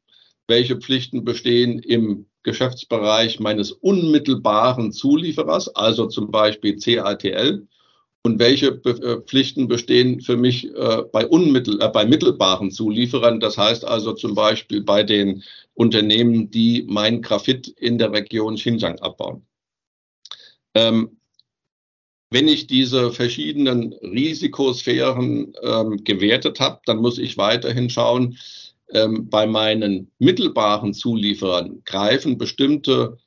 [0.47, 7.67] welche Pflichten bestehen im Geschäftsbereich meines unmittelbaren Zulieferers, also zum Beispiel CATL,
[8.23, 13.57] und welche äh, Pflichten bestehen für mich äh, bei, unmittel, äh, bei mittelbaren Zulieferern, das
[13.57, 15.43] heißt also zum Beispiel bei den
[15.75, 19.45] Unternehmen, die mein Graphit in der Region Xinjiang abbauen.
[20.73, 21.17] Ähm,
[22.29, 28.37] wenn ich diese verschiedenen Risikosphären ähm, gewertet habe, dann muss ich weiterhin schauen,
[28.89, 33.17] ähm, bei meinen mittelbaren Zulieferern greifen bestimmte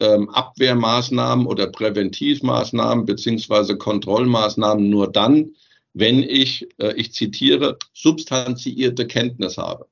[0.00, 5.54] ähm, Abwehrmaßnahmen oder Präventivmaßnahmen beziehungsweise Kontrollmaßnahmen nur dann,
[5.92, 9.86] wenn ich, äh, ich zitiere, substanziierte Kenntnis habe.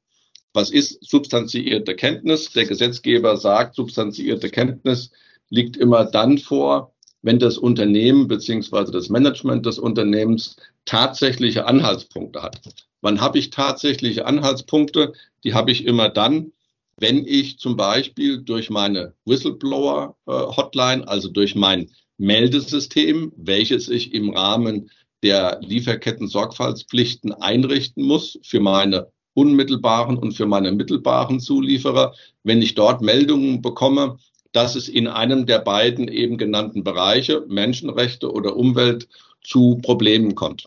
[0.52, 2.50] Was ist substanziierte Kenntnis?
[2.52, 5.10] Der Gesetzgeber sagt, substanziierte Kenntnis
[5.50, 6.95] liegt immer dann vor,
[7.26, 12.60] wenn das Unternehmen beziehungsweise das Management des Unternehmens tatsächliche Anhaltspunkte hat.
[13.00, 15.12] Wann habe ich tatsächliche Anhaltspunkte?
[15.42, 16.52] Die habe ich immer dann,
[16.98, 24.30] wenn ich zum Beispiel durch meine Whistleblower-Hotline, äh, also durch mein Meldesystem, welches ich im
[24.30, 24.88] Rahmen
[25.24, 33.02] der Lieferketten-Sorgfaltspflichten einrichten muss für meine unmittelbaren und für meine mittelbaren Zulieferer, wenn ich dort
[33.02, 34.16] Meldungen bekomme,
[34.56, 39.08] dass es in einem der beiden eben genannten Bereiche, Menschenrechte oder Umwelt,
[39.42, 40.66] zu Problemen kommt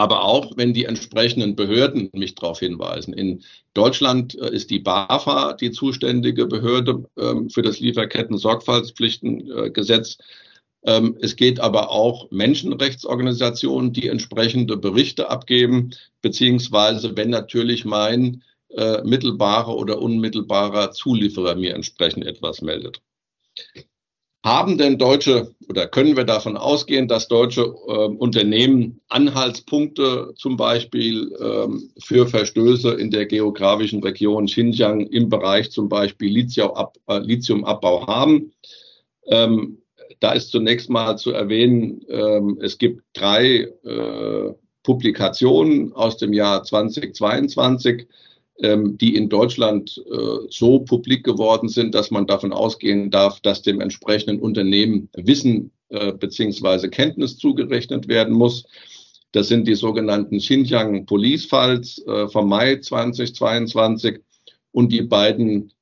[0.00, 3.12] aber auch wenn die entsprechenden Behörden mich darauf hinweisen.
[3.12, 3.42] In
[3.74, 10.16] Deutschland äh, ist die BAFA die zuständige Behörde ähm, für das Lieferketten-Sorgfaltspflichtengesetz.
[10.84, 15.90] Ähm, es geht aber auch Menschenrechtsorganisationen, die entsprechende Berichte abgeben,
[16.22, 18.42] beziehungsweise wenn natürlich mein
[18.76, 23.00] äh, mittelbarer oder unmittelbarer Zulieferer mir entsprechend etwas meldet.
[24.42, 31.30] Haben denn deutsche oder können wir davon ausgehen, dass deutsche äh, Unternehmen Anhaltspunkte zum Beispiel
[31.38, 38.52] ähm, für Verstöße in der geografischen Region Xinjiang im Bereich zum Beispiel Lithiumabbau haben?
[39.26, 39.82] Ähm,
[40.20, 46.62] da ist zunächst mal zu erwähnen, ähm, es gibt drei äh, Publikationen aus dem Jahr
[46.62, 48.08] 2022, ähm,
[48.62, 53.80] die in Deutschland äh, so publik geworden sind, dass man davon ausgehen darf, dass dem
[53.80, 58.64] entsprechenden Unternehmen Wissen äh, beziehungsweise Kenntnis zugerechnet werden muss.
[59.32, 64.20] Das sind die sogenannten Xinjiang Police Files äh, vom Mai 2022
[64.72, 65.72] und die beiden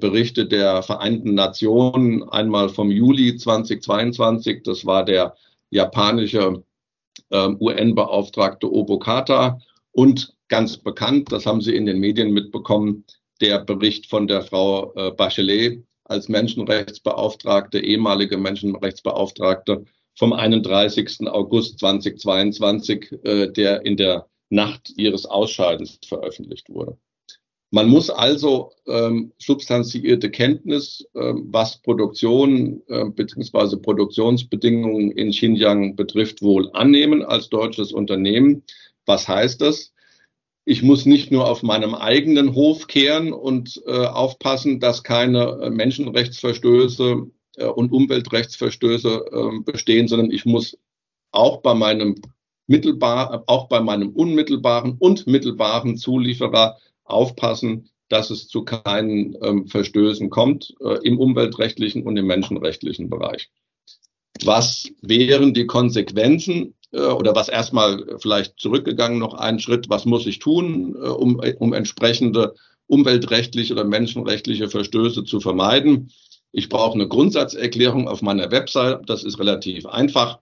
[0.00, 5.34] Berichte der Vereinten Nationen, einmal vom Juli 2022, das war der
[5.68, 6.62] japanische
[7.30, 9.58] äh, UN-Beauftragte Obokata
[9.92, 13.04] und ganz bekannt, das haben Sie in den Medien mitbekommen,
[13.40, 21.26] der Bericht von der Frau äh, Bachelet als Menschenrechtsbeauftragte, ehemalige Menschenrechtsbeauftragte vom 31.
[21.28, 26.96] August 2022, äh, der in der Nacht ihres Ausscheidens veröffentlicht wurde.
[27.72, 33.76] Man muss also ähm, substanziierte Kenntnis, ähm, was Produktion äh, bzw.
[33.76, 38.62] Produktionsbedingungen in Xinjiang betrifft, wohl annehmen als deutsches Unternehmen.
[39.04, 39.92] Was heißt das?
[40.68, 45.70] Ich muss nicht nur auf meinem eigenen Hof kehren und äh, aufpassen, dass keine äh,
[45.70, 50.76] Menschenrechtsverstöße äh, und Umweltrechtsverstöße äh, bestehen, sondern ich muss
[51.30, 52.16] auch bei meinem
[52.66, 60.30] mittelbar, auch bei meinem unmittelbaren und mittelbaren Zulieferer aufpassen, dass es zu keinen ähm, Verstößen
[60.30, 63.50] kommt äh, im umweltrechtlichen und im menschenrechtlichen Bereich.
[64.44, 70.38] Was wären die Konsequenzen oder was erstmal vielleicht zurückgegangen noch einen Schritt, was muss ich
[70.38, 72.54] tun, äh, um, um entsprechende
[72.86, 76.12] umweltrechtliche oder menschenrechtliche Verstöße zu vermeiden?
[76.52, 79.00] Ich brauche eine Grundsatzerklärung auf meiner Website.
[79.06, 80.38] Das ist relativ einfach.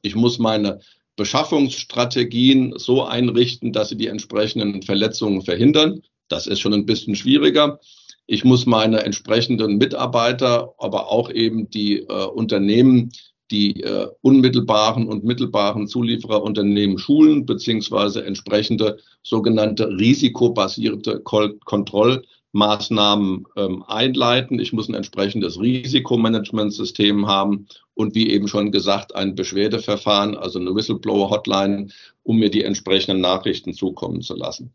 [0.00, 0.80] Ich muss meine
[1.16, 6.02] Beschaffungsstrategien so einrichten, dass sie die entsprechenden Verletzungen verhindern.
[6.28, 7.80] Das ist schon ein bisschen schwieriger.
[8.26, 13.12] Ich muss meine entsprechenden Mitarbeiter, aber auch eben die äh, Unternehmen,
[13.52, 24.58] die äh, unmittelbaren und mittelbaren Zuliefererunternehmen schulen, beziehungsweise entsprechende sogenannte risikobasierte Kontroll Maßnahmen ähm, einleiten.
[24.58, 30.74] Ich muss ein entsprechendes Risikomanagementsystem haben und wie eben schon gesagt, ein Beschwerdeverfahren, also eine
[30.74, 31.88] Whistleblower-Hotline,
[32.22, 34.72] um mir die entsprechenden Nachrichten zukommen zu lassen.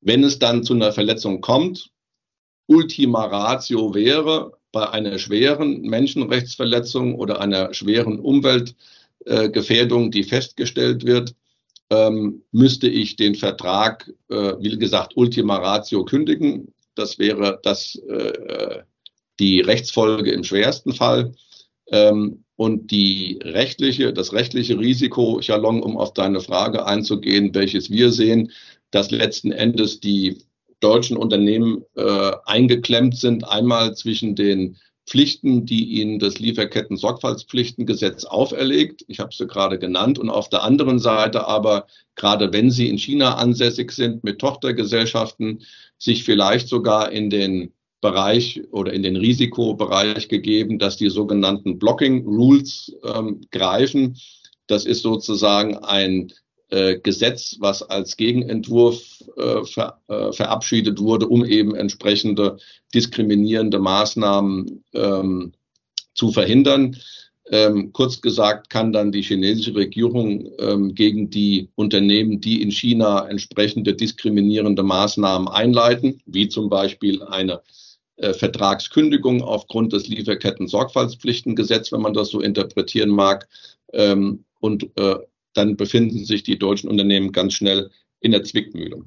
[0.00, 1.90] Wenn es dann zu einer Verletzung kommt,
[2.66, 11.34] Ultima Ratio wäre, bei einer schweren Menschenrechtsverletzung oder einer schweren Umweltgefährdung, die festgestellt wird,
[11.90, 16.72] ähm, müsste ich den Vertrag, äh, wie gesagt, Ultima Ratio kündigen.
[16.94, 18.82] Das wäre das, äh,
[19.38, 21.34] die Rechtsfolge im schwersten Fall.
[21.90, 28.12] Ähm, und die rechtliche, das rechtliche Risiko, Chalon, um auf deine Frage einzugehen, welches wir
[28.12, 28.52] sehen,
[28.90, 30.38] dass letzten Endes die
[30.82, 39.04] deutschen Unternehmen äh, eingeklemmt sind, einmal zwischen den Pflichten, die ihnen das Lieferketten-Sorgfaltspflichtengesetz auferlegt.
[39.08, 40.18] Ich habe sie gerade genannt.
[40.18, 45.62] Und auf der anderen Seite aber, gerade wenn sie in China ansässig sind mit Tochtergesellschaften,
[45.98, 52.24] sich vielleicht sogar in den Bereich oder in den Risikobereich gegeben, dass die sogenannten Blocking
[52.24, 54.16] Rules ähm, greifen.
[54.66, 56.32] Das ist sozusagen ein
[56.72, 62.56] äh, Gesetz, was als Gegenentwurf äh, ver, äh, verabschiedet wurde, um eben entsprechende
[62.94, 65.52] diskriminierende Maßnahmen ähm,
[66.14, 66.96] zu verhindern.
[67.50, 73.28] Ähm, kurz gesagt kann dann die chinesische Regierung ähm, gegen die Unternehmen, die in China
[73.28, 77.60] entsprechende diskriminierende Maßnahmen einleiten, wie zum Beispiel eine
[78.16, 83.46] äh, Vertragskündigung aufgrund des Lieferketten-Sorgfaltspflichtengesetzes, wenn man das so interpretieren mag,
[83.92, 85.16] ähm, und äh,
[85.54, 89.04] dann befinden sich die deutschen Unternehmen ganz schnell in der Zwickmühle.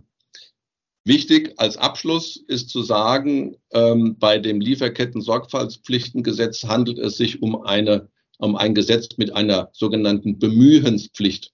[1.07, 8.09] Wichtig als Abschluss ist zu sagen, ähm, bei dem Lieferketten-Sorgfaltspflichtengesetz handelt es sich um, eine,
[8.39, 11.53] um ein Gesetz mit einer sogenannten Bemühenspflicht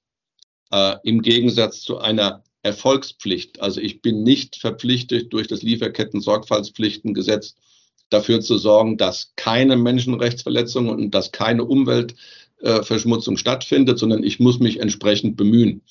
[0.71, 3.59] äh, im Gegensatz zu einer Erfolgspflicht.
[3.59, 7.57] Also ich bin nicht verpflichtet, durch das Lieferketten-Sorgfaltspflichtengesetz
[8.09, 12.15] dafür zu sorgen, dass keine Menschenrechtsverletzungen und dass keine Umwelt
[12.61, 15.81] äh, Verschmutzung stattfindet, sondern ich muss mich entsprechend bemühen.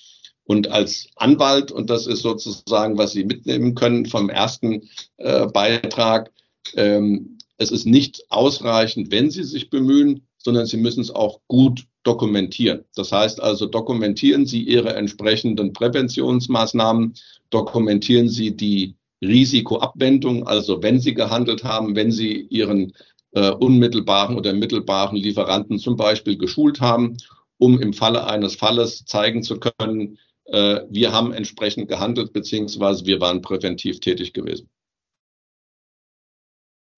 [0.44, 6.32] Und als Anwalt, und das ist sozusagen, was Sie mitnehmen können vom ersten äh, Beitrag,
[6.74, 11.86] ähm, es ist nicht ausreichend, wenn Sie sich bemühen, sondern Sie müssen es auch gut
[12.02, 12.84] dokumentieren.
[12.94, 17.14] Das heißt also, dokumentieren Sie Ihre entsprechenden Präventionsmaßnahmen,
[17.50, 22.94] dokumentieren Sie die Risikoabwendung, also wenn Sie gehandelt haben, wenn Sie Ihren
[23.32, 27.16] äh, unmittelbaren oder mittelbaren Lieferanten zum Beispiel geschult haben,
[27.58, 33.20] um im Falle eines Falles zeigen zu können, äh, wir haben entsprechend gehandelt, beziehungsweise wir
[33.20, 34.68] waren präventiv tätig gewesen.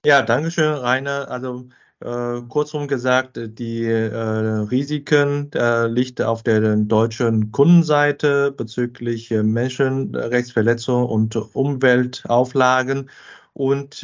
[0.05, 1.31] Ja, danke schön, Rainer.
[1.31, 1.69] Also
[2.05, 11.07] Äh, kurzum gesagt, die äh, Risiken äh, liegt auf der deutschen Kundenseite bezüglich äh, Menschenrechtsverletzungen
[11.07, 13.09] und Umweltauflagen
[13.53, 14.03] und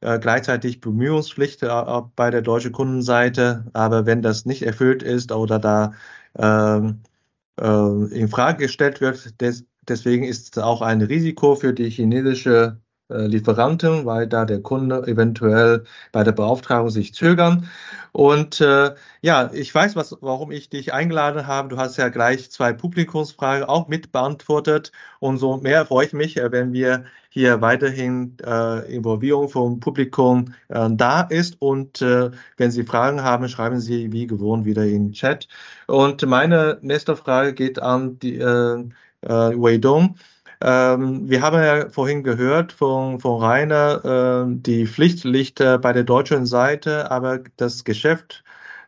[0.00, 1.60] äh, äh, gleichzeitig Bemühungspflicht
[2.16, 3.66] bei der deutschen Kundenseite.
[3.72, 5.92] Aber wenn das nicht erfüllt ist oder da
[6.38, 7.02] ähm,
[7.60, 12.87] in Frage gestellt wird, des, deswegen ist es auch ein Risiko für die chinesische äh,
[13.08, 17.68] Lieferanten, weil da der Kunde eventuell bei der Beauftragung sich zögern.
[18.12, 21.68] Und äh, ja, ich weiß, was, warum ich dich eingeladen habe.
[21.68, 24.92] Du hast ja gleich zwei Publikumsfragen auch mit beantwortet.
[25.20, 30.54] Und so mehr freue ich mich, äh, wenn wir hier weiterhin äh, Involvierung vom Publikum
[30.68, 31.56] äh, da ist.
[31.60, 35.48] Und äh, wenn Sie Fragen haben, schreiben Sie wie gewohnt wieder in den Chat.
[35.86, 38.84] Und meine nächste Frage geht an die äh,
[39.22, 40.16] äh, Wei Dong.
[40.60, 45.92] Ähm, wir haben ja vorhin gehört von, von Rainer, äh, die Pflicht liegt äh, bei
[45.92, 48.44] der deutschen Seite, aber das Geschäft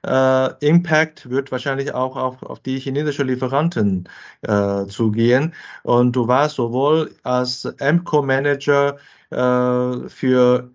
[0.07, 4.09] äh, Impact wird wahrscheinlich auch auf, auf die chinesischen Lieferanten
[4.43, 5.55] äh, zugehen.
[5.83, 8.97] Und du warst sowohl als MCO-Manager
[9.31, 10.71] äh, für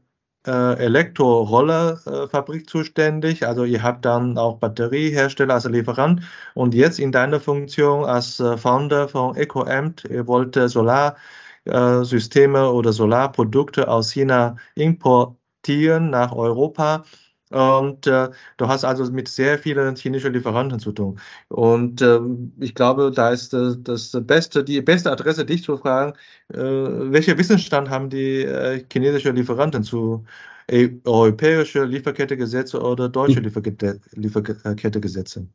[0.46, 3.48] äh, Elektrorollerfabrik äh, zuständig.
[3.48, 6.22] Also ihr habt dann auch Batteriehersteller als Lieferant
[6.54, 13.88] und jetzt in deiner Funktion als äh, Founder von EcoAmt, ihr wollt Solarsysteme oder Solarprodukte
[13.88, 17.04] aus China importieren nach Europa.
[17.52, 21.20] Und äh, du hast also mit sehr vielen chinesischen Lieferanten zu tun.
[21.48, 22.20] Und äh,
[22.60, 26.14] ich glaube, da ist äh, das beste, die beste Adresse, dich zu fragen,
[26.52, 30.26] äh, welcher Wissensstand haben die äh, chinesischen Lieferanten zu
[30.68, 35.48] äh, europäische Lieferkettegesetze oder deutsche Lieferkette, Lieferkettegesetze?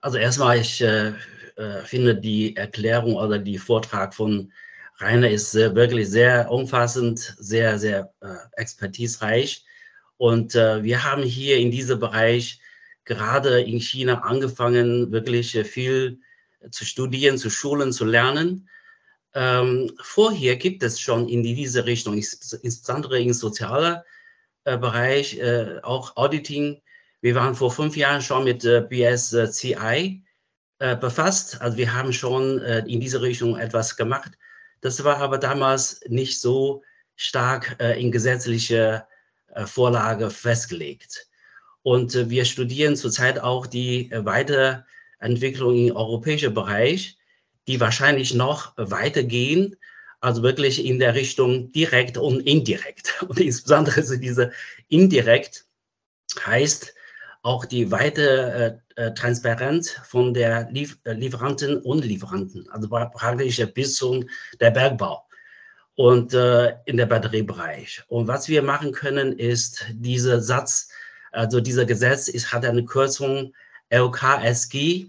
[0.00, 1.08] Also erstmal, ich äh,
[1.56, 4.52] äh, finde die Erklärung oder die Vortrag von
[4.98, 9.65] Rainer ist wirklich sehr umfassend, sehr, sehr äh, expertisereich.
[10.18, 12.60] Und äh, wir haben hier in diesem Bereich
[13.04, 16.20] gerade in China angefangen, wirklich äh, viel
[16.70, 18.68] zu studieren, zu schulen, zu lernen.
[19.34, 24.00] Ähm, vorher gibt es schon in diese Richtung, insbesondere im sozialen
[24.64, 26.80] äh, Bereich, äh, auch Auditing.
[27.20, 30.22] Wir waren vor fünf Jahren schon mit äh, BSCI
[30.78, 31.60] äh, befasst.
[31.60, 34.32] Also wir haben schon äh, in diese Richtung etwas gemacht.
[34.80, 36.82] Das war aber damals nicht so
[37.14, 39.06] stark äh, in gesetzliche
[39.64, 41.28] Vorlage festgelegt.
[41.82, 47.16] Und äh, wir studieren zurzeit auch die äh, Weiterentwicklung im europäischen Bereich,
[47.68, 49.76] die wahrscheinlich noch weitergehen,
[50.20, 53.22] also wirklich in der Richtung direkt und indirekt.
[53.28, 54.52] Und insbesondere so diese
[54.88, 55.64] indirekt
[56.44, 56.92] heißt
[57.42, 64.28] auch die weite äh, Transparenz von der Lief Lieferanten und Lieferanten, also praktisch bis zum
[64.60, 65.25] der Bergbau
[65.96, 68.04] und äh, in der Batteriebereich.
[68.08, 70.88] Und was wir machen können, ist dieser Satz,
[71.32, 73.54] also dieser Gesetz ist, hat eine Kürzung
[73.88, 75.06] LKSG.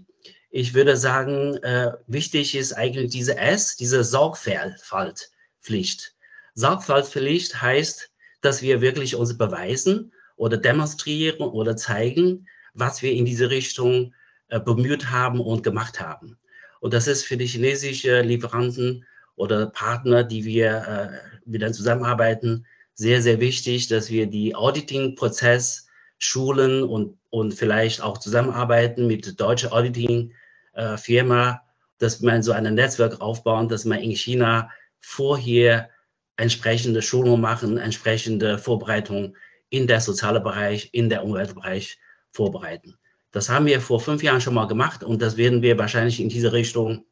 [0.50, 6.14] Ich würde sagen, äh, wichtig ist eigentlich diese S, diese Sorgfaltpflicht.
[6.54, 8.10] Sorgfaltspflicht heißt,
[8.40, 14.14] dass wir wirklich uns beweisen oder demonstrieren oder zeigen, was wir in diese Richtung
[14.48, 16.38] äh, bemüht haben und gemacht haben.
[16.80, 19.04] Und das ist für die chinesischen Lieferanten
[19.38, 25.86] oder Partner, die wir äh, dann zusammenarbeiten, sehr, sehr wichtig, dass wir die Auditing-Prozess
[26.18, 31.56] schulen und, und vielleicht auch zusammenarbeiten mit deutscher Auditing-Firma, äh,
[31.98, 34.70] dass man so ein Netzwerk aufbauen, dass man in China
[35.00, 35.90] vorher
[36.36, 39.36] entsprechende Schulungen machen, entsprechende Vorbereitungen
[39.70, 41.98] in der sozialen Bereich, in der Umweltbereich
[42.32, 42.96] vorbereiten.
[43.30, 46.28] Das haben wir vor fünf Jahren schon mal gemacht und das werden wir wahrscheinlich in
[46.28, 47.04] diese Richtung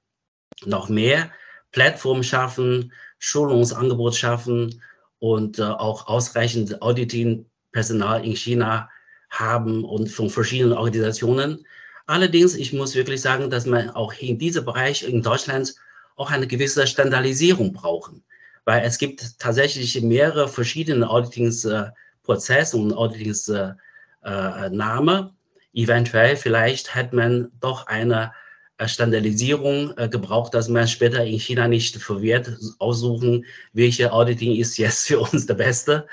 [0.64, 1.30] noch mehr
[1.76, 4.80] Plattform schaffen, Schulungsangebot schaffen
[5.18, 8.88] und äh, auch ausreichend Auditing-Personal in China
[9.28, 11.66] haben und von verschiedenen Organisationen.
[12.06, 15.74] Allerdings, ich muss wirklich sagen, dass man auch in diesem Bereich in Deutschland
[16.16, 18.24] auch eine gewisse Standardisierung brauchen,
[18.64, 23.76] weil es gibt tatsächlich mehrere verschiedene Auditingsprozesse äh, und Auditingsnamen.
[24.22, 25.30] Äh,
[25.74, 28.45] Eventuell vielleicht hat man doch eine äh,
[28.84, 35.06] Standardisierung äh, gebraucht, dass man später in China nicht verwirrt aussuchen, welche Auditing ist jetzt
[35.06, 36.06] für uns der beste.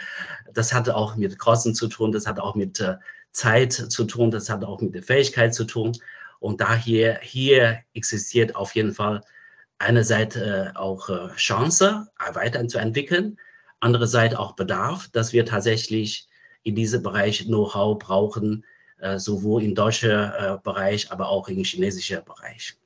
[0.53, 2.95] Das hatte auch mit Kosten zu tun, das hat auch mit äh,
[3.31, 5.91] Zeit zu tun, das hat auch mit der Fähigkeit zu tun.
[6.39, 9.21] Und daher hier existiert auf jeden Fall
[9.79, 13.37] einerseits äh, auch äh, Chance, weiterzuentwickeln,
[13.81, 16.27] andererseits auch Bedarf, dass wir tatsächlich
[16.63, 18.72] in diesem Bereich Know-how brauchen, äh,
[19.17, 22.77] sowohl im deutschen äh, Bereich, aber auch im chinesischen Bereich.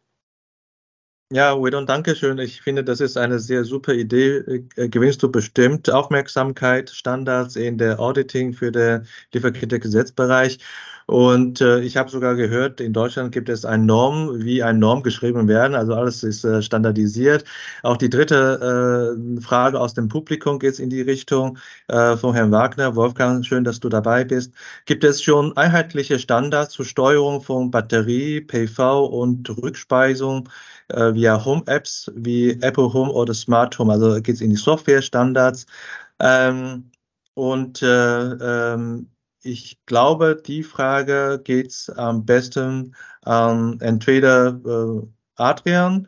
[1.30, 2.38] Ja, Widon, danke schön.
[2.38, 4.38] Ich finde, das ist eine sehr super Idee.
[4.78, 10.59] Äh, gewinnst du bestimmt Aufmerksamkeit, Standards in der Auditing für den Lieferkette-Gesetzbereich.
[11.07, 15.03] Und äh, ich habe sogar gehört, in Deutschland gibt es eine Norm, wie eine Norm
[15.03, 15.73] geschrieben werden.
[15.75, 17.45] Also alles ist äh, standardisiert.
[17.83, 22.51] Auch die dritte äh, Frage aus dem Publikum geht in die Richtung äh, von Herrn
[22.51, 22.95] Wagner.
[22.95, 24.53] Wolfgang, schön, dass du dabei bist.
[24.85, 30.49] Gibt es schon einheitliche Standards zur Steuerung von Batterie, PV und Rückspeisung?
[30.89, 33.91] äh, via Home-Apps wie Apple Home oder Smart Home.
[33.93, 35.65] Also geht es in die Software-Standards.
[36.19, 36.91] Ähm,
[37.33, 39.09] und äh, ähm,
[39.47, 46.07] ich glaube, die Frage geht es am besten an entweder äh, Adrian,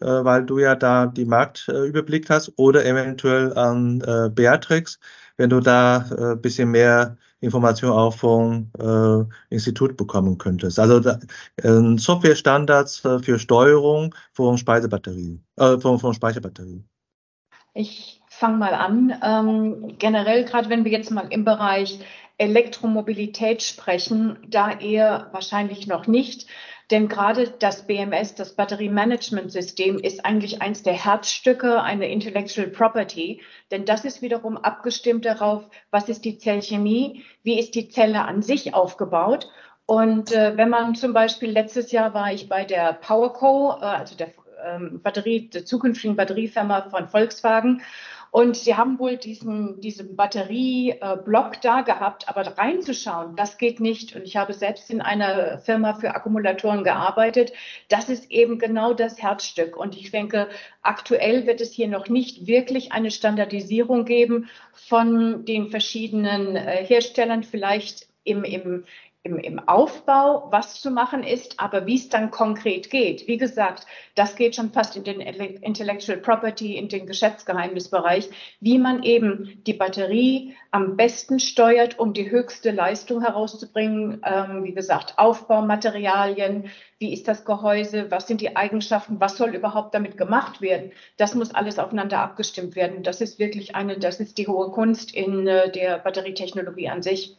[0.00, 4.98] äh, weil du ja da die Marktüberblick hast, oder eventuell an äh, Beatrix,
[5.36, 10.78] wenn du da ein äh, bisschen mehr Informationen auch vom äh, Institut bekommen könntest.
[10.78, 11.18] Also da,
[11.56, 16.88] äh, Softwarestandards äh, für Steuerung von Speisebatterien, äh, von, von Speicherbatterien.
[17.74, 19.12] Ich fange mal an.
[19.22, 21.98] Ähm, generell, gerade wenn wir jetzt mal im Bereich
[22.38, 26.46] Elektromobilität sprechen, da eher wahrscheinlich noch nicht.
[26.90, 33.40] Denn gerade das BMS, das Batteriemanagementsystem, ist eigentlich eins der Herzstücke einer Intellectual Property.
[33.70, 38.42] Denn das ist wiederum abgestimmt darauf, was ist die Zellchemie, wie ist die Zelle an
[38.42, 39.48] sich aufgebaut.
[39.86, 44.14] Und äh, wenn man zum Beispiel, letztes Jahr war ich bei der PowerCo, äh, also
[44.14, 44.32] der
[44.64, 47.82] ähm, Batterie, der zukünftigen Batteriefirma von Volkswagen.
[48.34, 54.16] Und sie haben wohl diesen, diesen Batterieblock da gehabt, aber reinzuschauen, das geht nicht.
[54.16, 57.52] Und ich habe selbst in einer Firma für Akkumulatoren gearbeitet.
[57.88, 59.76] Das ist eben genau das Herzstück.
[59.76, 60.48] Und ich denke,
[60.82, 67.44] aktuell wird es hier noch nicht wirklich eine Standardisierung geben von den verschiedenen äh, Herstellern,
[67.44, 68.84] vielleicht im, im,
[69.24, 73.26] im, im Aufbau, was zu machen ist, aber wie es dann konkret geht.
[73.26, 78.28] Wie gesagt, das geht schon fast in den Intellectual Property, in den Geschäftsgeheimnisbereich,
[78.60, 84.20] wie man eben die Batterie am besten steuert, um die höchste Leistung herauszubringen.
[84.26, 89.94] Ähm, wie gesagt, Aufbaumaterialien, wie ist das Gehäuse, was sind die Eigenschaften, was soll überhaupt
[89.94, 90.92] damit gemacht werden.
[91.16, 93.02] Das muss alles aufeinander abgestimmt werden.
[93.02, 97.38] Das ist wirklich eine, das ist die hohe Kunst in äh, der Batterietechnologie an sich.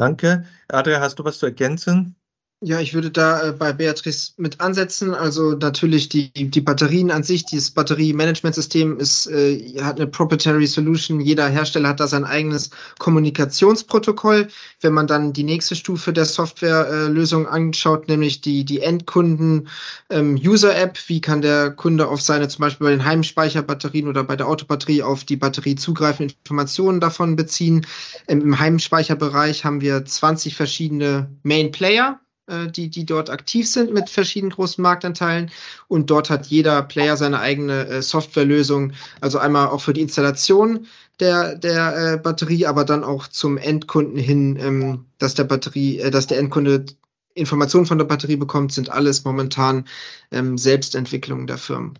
[0.00, 0.46] Danke.
[0.66, 2.16] Adria, hast du was zu ergänzen?
[2.62, 5.14] Ja, ich würde da äh, bei Beatrice mit ansetzen.
[5.14, 11.20] Also natürlich die, die Batterien an sich, dieses Batteriemanagementsystem ist, äh, hat eine Proprietary Solution.
[11.20, 14.48] Jeder Hersteller hat da sein eigenes Kommunikationsprotokoll.
[14.82, 19.68] Wenn man dann die nächste Stufe der Softwarelösung äh, anschaut, nämlich die, die Endkunden
[20.10, 24.48] ähm, wie kann der Kunde auf seine zum Beispiel bei den Heimspeicherbatterien oder bei der
[24.48, 27.86] Autobatterie auf die Batterie zugreifen, Informationen davon beziehen.
[28.28, 32.20] Ähm, Im Heimspeicherbereich haben wir 20 verschiedene Main Player
[32.68, 35.50] die, die dort aktiv sind mit verschiedenen großen Marktanteilen.
[35.88, 38.92] Und dort hat jeder Player seine eigene äh, Softwarelösung.
[39.20, 40.86] Also einmal auch für die Installation
[41.20, 46.10] der, der äh, Batterie, aber dann auch zum Endkunden hin, ähm, dass der Batterie, äh,
[46.10, 46.86] dass der Endkunde
[47.34, 49.86] Informationen von der Batterie bekommt, sind alles momentan
[50.30, 51.98] ähm, Selbstentwicklungen der Firmen.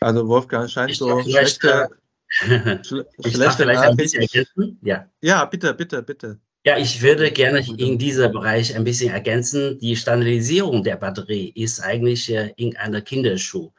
[0.00, 1.88] Also Wolfgang scheint ich so schlechte,
[2.28, 4.78] schle ich schlechte vielleicht ein bisschen ergänzen.
[4.82, 5.08] Ja.
[5.20, 6.40] ja, bitte, bitte, bitte.
[6.66, 9.78] Ja, ich würde gerne in diesem Bereich ein bisschen ergänzen.
[9.80, 13.70] Die Standardisierung der Batterie ist eigentlich äh, in einer Kinderschuh.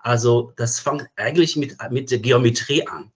[0.00, 3.12] Also das fängt eigentlich mit, mit der Geometrie an.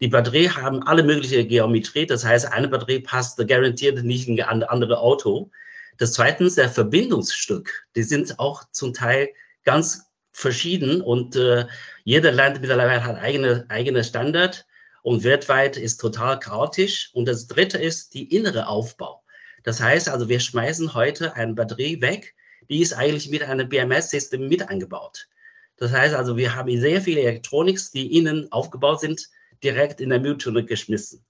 [0.00, 2.06] Die Batterie haben alle mögliche Geometrie.
[2.06, 5.50] Das heißt, eine Batterie passt garantiert nicht in ein andere Auto.
[5.98, 9.28] Das zweitens, der Verbindungsstück, die sind auch zum Teil
[9.64, 11.66] ganz verschieden und äh,
[12.04, 14.64] jeder Land mittlerweile hat eigene, eigene Standard
[15.02, 17.10] und weltweit ist total chaotisch.
[17.14, 19.22] Und das dritte ist die innere Aufbau.
[19.62, 22.34] Das heißt also, wir schmeißen heute eine Batterie weg,
[22.68, 25.28] die ist eigentlich mit einem BMS-System mit eingebaut.
[25.76, 29.28] Das heißt also, wir haben sehr viele Elektroniks, die innen aufgebaut sind,
[29.62, 31.24] direkt in der Mülltonne geschmissen.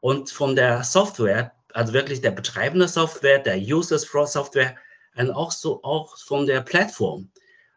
[0.00, 4.76] Und von der Software, also wirklich der betreibende Software, der Users Software,
[5.16, 7.30] und auch so auch von der Plattform.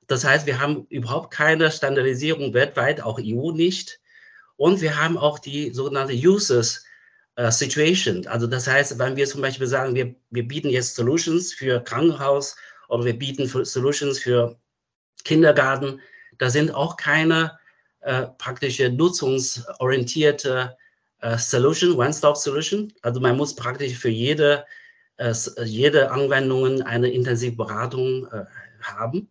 [0.08, 3.99] Das heißt, wir haben überhaupt keine Standardisierung weltweit, auch EU nicht.
[4.60, 6.84] Und wir haben auch die sogenannte Users
[7.36, 8.28] äh, Situation.
[8.28, 12.58] Also das heißt, wenn wir zum Beispiel sagen, wir, wir bieten jetzt Solutions für Krankenhaus
[12.90, 14.60] oder wir bieten für Solutions für
[15.24, 16.02] Kindergarten,
[16.40, 17.58] da sind auch keine
[18.02, 20.76] äh, praktische nutzungsorientierte
[21.22, 22.92] äh, Solution, One-Stop-Solution.
[23.02, 24.66] Also man muss praktisch für jede,
[25.16, 25.34] äh,
[25.64, 28.44] jede Anwendung eine intensive Beratung äh,
[28.82, 29.30] haben.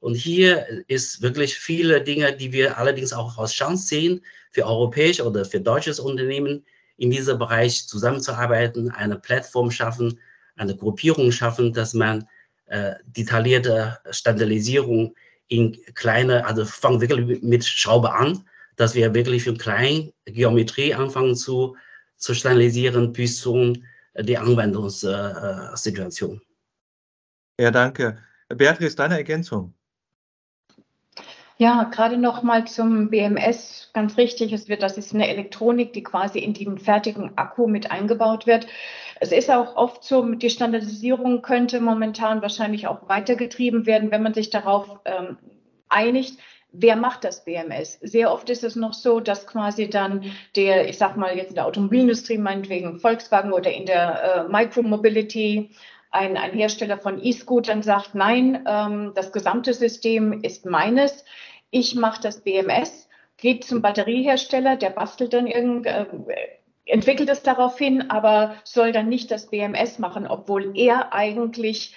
[0.00, 5.24] Und hier ist wirklich viele Dinge, die wir allerdings auch als Chance sehen, für europäische
[5.24, 6.64] oder für deutsches Unternehmen
[6.96, 10.18] in diesem Bereich zusammenzuarbeiten, eine Plattform schaffen,
[10.56, 12.26] eine Gruppierung schaffen, dass man
[12.66, 15.14] äh, detaillierte Standardisierung
[15.48, 18.44] in kleine, also fangen wirklich mit Schraube an,
[18.76, 21.76] dass wir wirklich für kleine Geometrie anfangen zu,
[22.16, 23.74] zu standardisieren bis zu
[24.18, 26.40] die Anwendungssituation.
[27.58, 28.18] Ja, danke.
[28.48, 29.74] Beatrice, deine Ergänzung?
[31.60, 36.02] Ja, gerade noch mal zum BMS, ganz richtig, es wird, das ist eine Elektronik, die
[36.02, 38.66] quasi in den fertigen Akku mit eingebaut wird.
[39.20, 44.32] Es ist auch oft so, die Standardisierung könnte momentan wahrscheinlich auch weitergetrieben werden, wenn man
[44.32, 45.36] sich darauf ähm,
[45.90, 46.38] einigt,
[46.72, 47.98] wer macht das BMS?
[48.00, 51.56] Sehr oft ist es noch so, dass quasi dann der, ich sag mal jetzt in
[51.56, 55.72] der Automobilindustrie, meinetwegen Volkswagen oder in der äh, Micromobility,
[56.10, 61.24] ein, ein Hersteller von E-Scootern sagt, nein, ähm, das gesamte System ist meines
[61.70, 66.06] ich mache das BMS, geht zum Batteriehersteller, der bastelt dann irgend, äh,
[66.84, 71.94] entwickelt es darauf hin, aber soll dann nicht das BMS machen, obwohl er eigentlich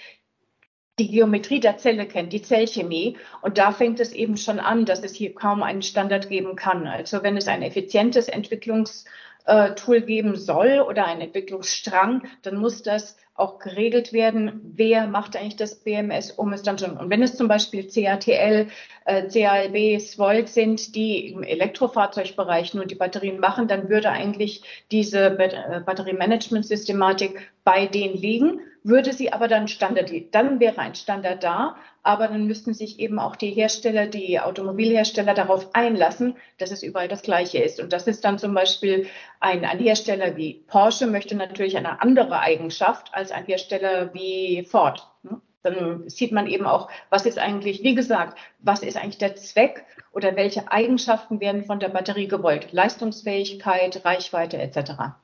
[0.98, 3.16] die Geometrie der Zelle kennt, die Zellchemie.
[3.42, 6.86] Und da fängt es eben schon an, dass es hier kaum einen Standard geben kann.
[6.86, 13.58] Also wenn es ein effizientes Entwicklungstool geben soll oder ein Entwicklungsstrang, dann muss das auch
[13.58, 16.96] geregelt werden, wer macht eigentlich das BMS, um es dann schon.
[16.96, 18.68] Und wenn es zum Beispiel CATL,
[19.06, 24.62] äh, CALB, SVOLT sind, die im Elektrofahrzeugbereich nur die Batterien machen, dann würde eigentlich
[24.92, 31.42] diese äh, Batteriemanagement-Systematik bei denen liegen würde sie aber dann Standard, dann wäre ein Standard
[31.42, 36.82] da, aber dann müssten sich eben auch die Hersteller, die Automobilhersteller darauf einlassen, dass es
[36.82, 37.80] überall das Gleiche ist.
[37.80, 39.06] Und das ist dann zum Beispiel
[39.40, 45.08] ein, ein Hersteller wie Porsche möchte natürlich eine andere Eigenschaft als ein Hersteller wie Ford.
[45.22, 45.40] Ne?
[45.62, 49.86] Dann sieht man eben auch, was ist eigentlich, wie gesagt, was ist eigentlich der Zweck
[50.12, 52.70] oder welche Eigenschaften werden von der Batterie gewollt?
[52.72, 55.14] Leistungsfähigkeit, Reichweite etc.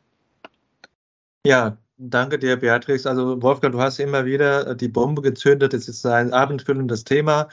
[1.46, 3.04] Ja, Danke dir, Beatrix.
[3.06, 5.74] Also Wolfgang, du hast immer wieder äh, die Bombe gezündet.
[5.74, 7.48] Es ist ein abendfüllendes Thema.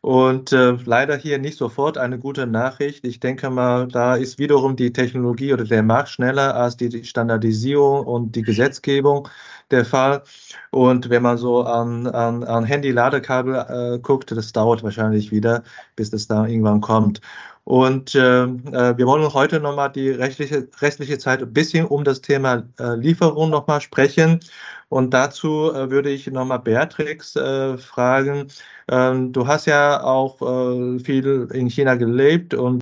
[0.00, 3.04] Und äh, leider hier nicht sofort eine gute Nachricht.
[3.04, 8.06] Ich denke mal, da ist wiederum die Technologie oder der Markt schneller als die Standardisierung
[8.06, 9.28] und die Gesetzgebung
[9.72, 10.22] der Fall.
[10.70, 15.64] Und wenn man so an, an, an Handy-Ladekabel äh, guckt, das dauert wahrscheinlich wieder,
[15.96, 17.20] bis es da irgendwann kommt.
[17.68, 22.22] Und äh, äh, wir wollen heute nochmal die rechtliche, restliche Zeit ein bisschen um das
[22.22, 24.40] Thema äh, Lieferung nochmal sprechen.
[24.88, 28.48] Und dazu äh, würde ich nochmal Beatrix äh, fragen.
[28.90, 32.80] Ähm, du hast ja auch äh, viel in China gelebt und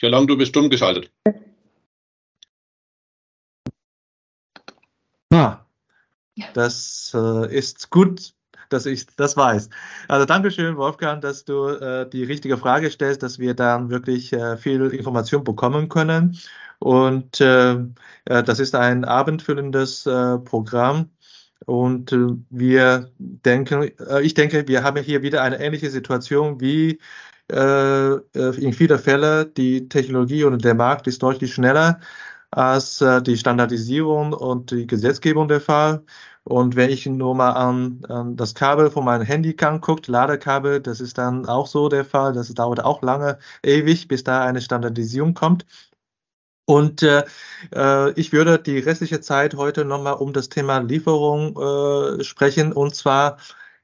[0.00, 1.10] Ja, lang, du bist stumm geschaltet.
[6.54, 8.34] Das äh, ist gut,
[8.68, 9.68] dass ich das weiß.
[10.08, 14.56] Also Dankeschön, Wolfgang, dass du äh, die richtige Frage stellst, dass wir dann wirklich äh,
[14.56, 16.38] viel Information bekommen können.
[16.78, 21.10] Und äh, äh, das ist ein abendfüllendes äh, Programm.
[21.66, 22.16] Und
[22.50, 23.90] wir denken,
[24.22, 26.98] ich denke, wir haben hier wieder eine ähnliche Situation wie
[27.50, 29.52] in vielen Fällen.
[29.54, 32.00] Die Technologie und der Markt ist deutlich schneller
[32.50, 36.04] als äh, die Standardisierung und die Gesetzgebung der Fall.
[36.44, 40.80] Und wenn ich nur mal an, an das Kabel von meinem Handy kann, guckt, Ladekabel,
[40.80, 42.32] das ist dann auch so der Fall.
[42.32, 45.66] Das dauert auch lange, ewig, bis da eine Standardisierung kommt.
[46.66, 47.24] Und äh,
[47.74, 51.56] äh ich würde die restliche Zeit heute nochmal um das Thema Lieferung
[52.20, 52.72] äh, sprechen.
[52.72, 53.38] Und zwar,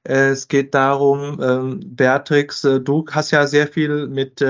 [0.05, 4.43] es geht darum, äh, Beatrix, äh, du hast ja sehr viel mit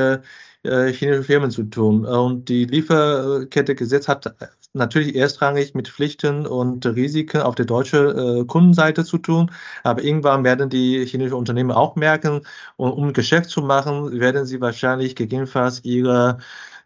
[0.65, 2.07] äh, äh, Firmen zu tun.
[2.07, 4.35] Und die Lieferkettegesetz hat
[4.73, 9.51] natürlich erstrangig mit Pflichten und Risiken auf der deutschen äh, Kundenseite zu tun.
[9.83, 12.43] Aber irgendwann werden die chinesischen Unternehmen auch merken,
[12.77, 16.39] und, um Geschäft zu machen, werden sie wahrscheinlich gegebenenfalls ihre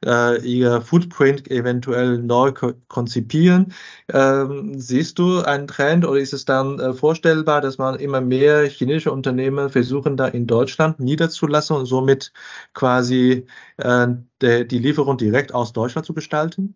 [0.05, 3.73] äh, ihr Footprint eventuell neu ko konzipieren.
[4.13, 8.69] Ähm, siehst du einen Trend oder ist es dann äh, vorstellbar, dass man immer mehr
[8.69, 12.33] chinesische Unternehmen versuchen, da in Deutschland niederzulassen und somit
[12.75, 13.47] quasi
[13.79, 14.09] äh,
[14.41, 16.75] der, die Lieferung direkt aus Deutschland zu gestalten?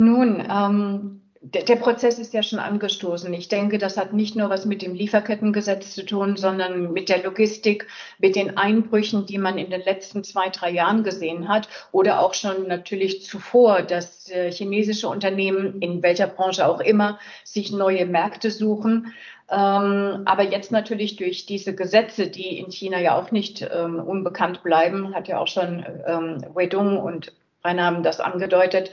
[0.00, 3.32] Nun, ähm, der Prozess ist ja schon angestoßen.
[3.32, 7.22] Ich denke, das hat nicht nur was mit dem Lieferkettengesetz zu tun, sondern mit der
[7.22, 7.86] Logistik,
[8.18, 12.34] mit den Einbrüchen, die man in den letzten zwei, drei Jahren gesehen hat oder auch
[12.34, 18.50] schon natürlich zuvor, dass äh, chinesische Unternehmen in welcher Branche auch immer sich neue Märkte
[18.50, 19.12] suchen.
[19.50, 24.62] Ähm, aber jetzt natürlich durch diese Gesetze, die in China ja auch nicht ähm, unbekannt
[24.62, 27.32] bleiben, hat ja auch schon ähm, Wedong und
[27.64, 28.90] Rainer haben das angedeutet,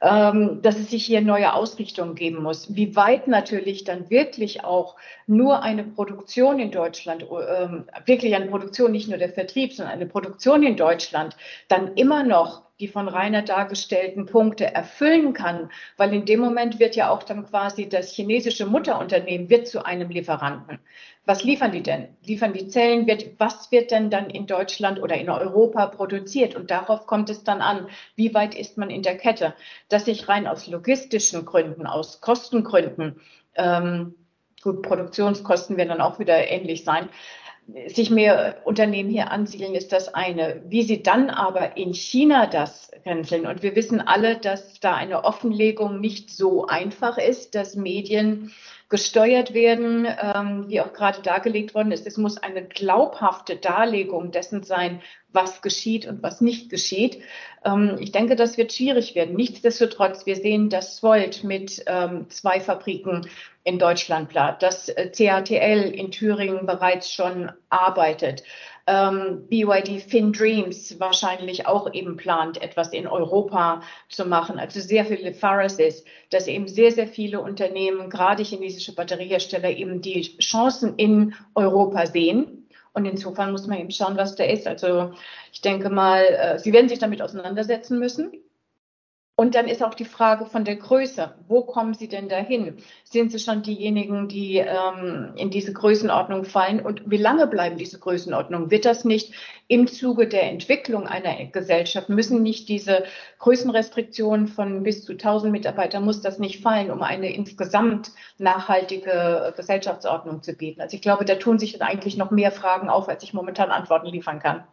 [0.00, 2.74] dass es sich hier neue Ausrichtungen geben muss.
[2.74, 4.96] Wie weit natürlich dann wirklich auch
[5.26, 10.06] nur eine Produktion in Deutschland, ähm, wirklich eine Produktion, nicht nur der Vertrieb, sondern eine
[10.06, 11.36] Produktion in Deutschland
[11.68, 16.94] dann immer noch die von Rainer dargestellten Punkte erfüllen kann, weil in dem Moment wird
[16.94, 20.78] ja auch dann quasi das chinesische Mutterunternehmen wird zu einem Lieferanten.
[21.24, 22.08] Was liefern die denn?
[22.24, 23.06] Liefern die Zellen?
[23.06, 26.54] Wird, was wird denn dann in Deutschland oder in Europa produziert?
[26.54, 29.54] Und darauf kommt es dann an, wie weit ist man in der Kette,
[29.88, 33.20] dass sich rein aus logistischen Gründen, aus Kostengründen,
[33.56, 34.14] ähm,
[34.62, 37.08] gut, Produktionskosten werden dann auch wieder ähnlich sein,
[37.88, 40.62] sich mehr Unternehmen hier ansiedeln, ist das eine.
[40.68, 43.46] Wie sie dann aber in China das canceln.
[43.46, 48.52] Und wir wissen alle, dass da eine Offenlegung nicht so einfach ist, dass Medien
[48.88, 52.06] gesteuert werden, ähm, wie auch gerade dargelegt worden ist.
[52.06, 57.20] Es muss eine glaubhafte Darlegung dessen sein, was geschieht und was nicht geschieht.
[57.64, 59.36] Ähm, ich denke, das wird schwierig werden.
[59.36, 63.28] Nichtsdestotrotz, wir sehen, dass Svolt mit ähm, zwei Fabriken
[63.62, 68.42] in Deutschland plant, dass äh, CATL in Thüringen bereits schon arbeitet,
[68.88, 74.58] ähm, BYD FinDreams wahrscheinlich auch eben plant, etwas in Europa zu machen.
[74.58, 75.34] Also sehr viele
[75.84, 82.06] ist, dass eben sehr, sehr viele Unternehmen, gerade chinesische Batteriehersteller, eben die Chancen in Europa
[82.06, 82.66] sehen.
[82.94, 84.66] Und insofern muss man eben schauen, was da ist.
[84.66, 85.12] Also
[85.52, 88.32] ich denke mal, äh, Sie werden sich damit auseinandersetzen müssen.
[89.40, 91.32] Und dann ist auch die Frage von der Größe.
[91.46, 92.78] Wo kommen Sie denn dahin?
[93.04, 96.80] Sind Sie schon diejenigen, die ähm, in diese Größenordnung fallen?
[96.80, 98.72] Und wie lange bleiben diese Größenordnungen?
[98.72, 99.32] Wird das nicht
[99.68, 103.04] im Zuge der Entwicklung einer Gesellschaft, müssen nicht diese
[103.38, 110.42] Größenrestriktionen von bis zu 1000 Mitarbeitern, muss das nicht fallen, um eine insgesamt nachhaltige Gesellschaftsordnung
[110.42, 110.80] zu bieten?
[110.80, 114.08] Also ich glaube, da tun sich eigentlich noch mehr Fragen auf, als ich momentan Antworten
[114.08, 114.64] liefern kann.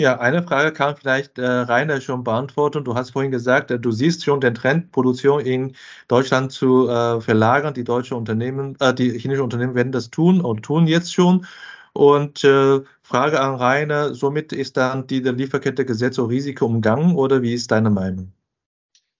[0.00, 2.84] Ja, eine Frage kann vielleicht äh, Rainer schon beantworten.
[2.84, 5.74] Du hast vorhin gesagt, äh, du siehst schon den Trend, Produktion in
[6.06, 7.74] Deutschland zu äh, verlagern.
[7.74, 11.46] Die deutsche Unternehmen, äh, die chinesischen Unternehmen werden das tun und tun jetzt schon.
[11.94, 17.42] Und äh, Frage an Rainer, somit ist dann die Lieferkette Gesetz und Risiko umgangen oder
[17.42, 18.32] wie ist deine Meinung?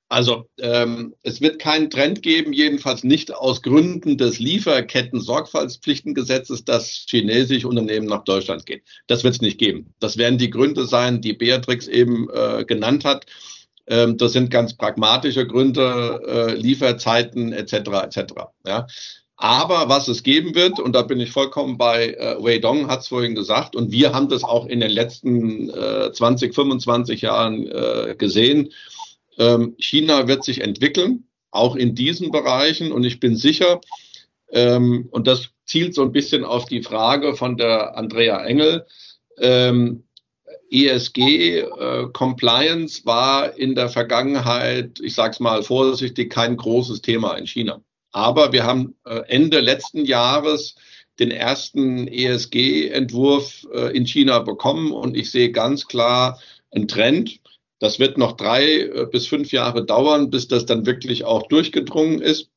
[0.08, 7.68] Also ähm, es wird keinen Trend geben, jedenfalls nicht aus Gründen des Lieferketten-Sorgfaltspflichtengesetzes, dass chinesische
[7.68, 8.80] Unternehmen nach Deutschland gehen.
[9.06, 9.92] Das wird es nicht geben.
[10.00, 13.26] Das werden die Gründe sein, die Beatrix eben äh, genannt hat.
[13.86, 17.74] Ähm, das sind ganz pragmatische Gründe, äh, Lieferzeiten etc.
[18.04, 18.20] etc.
[18.66, 18.86] Ja.
[19.36, 23.00] Aber was es geben wird, und da bin ich vollkommen bei äh, Wei Dong, hat
[23.00, 27.66] es vorhin gesagt, und wir haben das auch in den letzten äh, 20, 25 Jahren
[27.66, 28.70] äh, gesehen,
[29.38, 32.92] ähm, China wird sich entwickeln, auch in diesen Bereichen.
[32.92, 33.80] Und ich bin sicher,
[34.52, 38.86] ähm, und das zielt so ein bisschen auf die Frage von der Andrea Engel,
[39.38, 40.04] ähm,
[40.70, 47.34] ESG äh, Compliance war in der Vergangenheit, ich sage es mal vorsichtig, kein großes Thema
[47.34, 47.80] in China.
[48.12, 50.74] Aber wir haben äh, Ende letzten Jahres
[51.18, 57.40] den ersten ESG-Entwurf äh, in China bekommen und ich sehe ganz klar einen Trend.
[57.80, 62.20] Das wird noch drei äh, bis fünf Jahre dauern, bis das dann wirklich auch durchgedrungen
[62.20, 62.50] ist.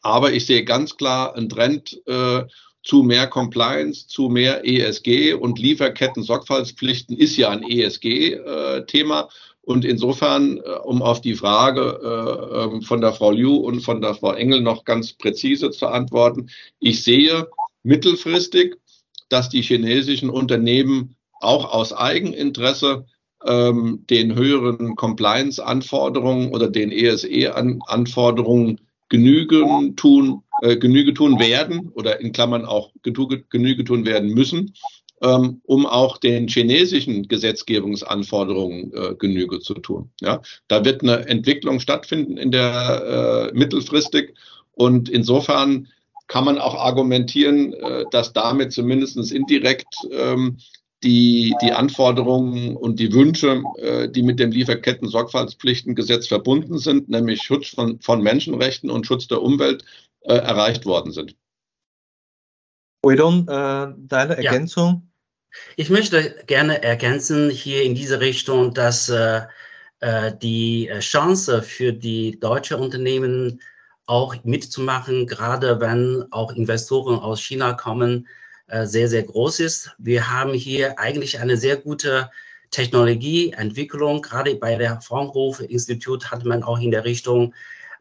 [0.00, 2.44] Aber ich sehe ganz klar einen Trend äh,
[2.82, 9.20] zu mehr Compliance, zu mehr ESG und Lieferketten-Sorgfaltspflichten ist ja ein ESG-Thema.
[9.20, 9.26] Äh,
[9.68, 14.00] und insofern, äh, um auf die Frage äh, ähm, von der Frau Liu und von
[14.00, 16.48] der Frau Engel noch ganz präzise zu antworten,
[16.80, 17.48] ich sehe
[17.82, 18.76] mittelfristig,
[19.28, 23.04] dass die chinesischen Unternehmen auch aus Eigeninteresse
[23.46, 29.64] ähm, den höheren Compliance-Anforderungen oder den ESE-Anforderungen Genüge
[29.96, 34.74] tun, äh, Genüge tun werden oder in Klammern auch Genüge tun werden müssen,
[35.22, 40.10] ähm, um auch den chinesischen Gesetzgebungsanforderungen äh, Genüge zu tun.
[40.20, 44.34] Ja, da wird eine Entwicklung stattfinden in der äh, mittelfristig
[44.72, 45.88] und insofern
[46.28, 50.58] kann man auch argumentieren, äh, dass damit zumindest indirekt ähm,
[51.02, 57.68] die, die Anforderungen und die Wünsche, äh, die mit dem Lieferketten-Sorgfaltspflichtengesetz verbunden sind, nämlich Schutz
[57.68, 59.84] von, von Menschenrechten und Schutz der Umwelt,
[60.22, 61.36] äh, erreicht worden sind.
[63.02, 64.86] Oidon, äh, deine Ergänzung?
[64.86, 65.02] Ja.
[65.76, 69.42] Ich möchte gerne ergänzen hier in diese Richtung, dass äh,
[70.00, 73.62] äh die Chance für die deutsche Unternehmen
[74.06, 78.38] auch mitzumachen, gerade wenn auch Investoren aus China kommen, äh,
[78.84, 79.94] sehr, sehr groß ist.
[79.98, 82.30] Wir haben hier eigentlich eine sehr gute
[82.70, 84.22] Technologieentwicklung.
[84.22, 87.54] Gerade bei der Fraunhofer-Institut hat man auch in der Richtung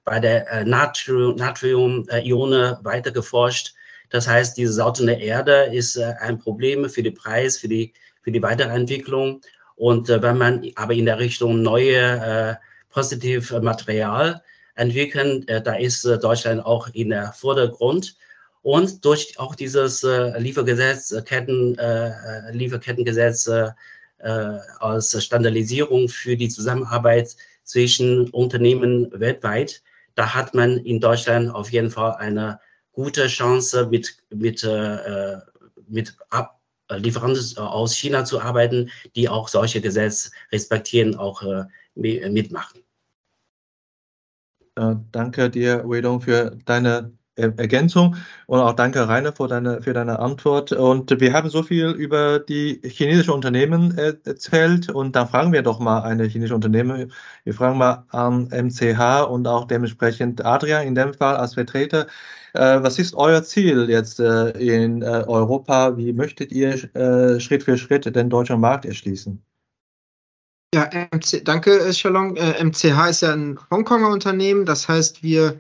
[0.04, 3.74] bei der äh, Natrium-Ione weiter geforscht.
[4.10, 8.32] Das heißt, diese sautende Erde ist äh, ein Problem für den Preis, für die, für
[8.32, 9.42] die Weiterentwicklung.
[9.76, 12.58] Und wenn man aber in der Richtung neue
[12.90, 14.42] positive Material
[14.74, 15.46] entwickeln.
[15.46, 18.16] da ist Deutschland auch in der Vordergrund.
[18.68, 21.78] Und durch auch dieses Liefergesetz, Ketten,
[22.52, 23.50] Lieferkettengesetz
[24.20, 29.82] als Standardisierung für die Zusammenarbeit zwischen Unternehmen weltweit,
[30.16, 32.60] da hat man in Deutschland auf jeden Fall eine
[32.92, 35.38] gute Chance, mit, mit, äh,
[35.88, 36.60] mit Ab
[36.90, 41.64] Lieferanten aus China zu arbeiten, die auch solche Gesetze respektieren, auch äh,
[41.96, 42.82] mitmachen.
[44.76, 48.16] Äh, danke dir, Wedong, für deine Ergänzung
[48.48, 50.72] und auch danke Rainer für deine, für deine Antwort.
[50.72, 55.80] Und wir haben so viel über die chinesischen Unternehmen erzählt und dann fragen wir doch
[55.80, 57.12] mal eine chinesische Unternehmen.
[57.44, 62.08] Wir fragen mal an MCH und auch dementsprechend Adrian in dem Fall als Vertreter.
[62.54, 65.96] Äh, was ist euer Ziel jetzt äh, in äh, Europa?
[65.96, 66.78] Wie möchtet ihr
[67.40, 69.44] Schritt für Schritt den deutschen Markt erschließen?
[70.74, 72.34] Ja, MC, danke, Shalom.
[72.34, 74.66] MCH ist ja ein Hongkonger Unternehmen.
[74.66, 75.60] Das heißt, wir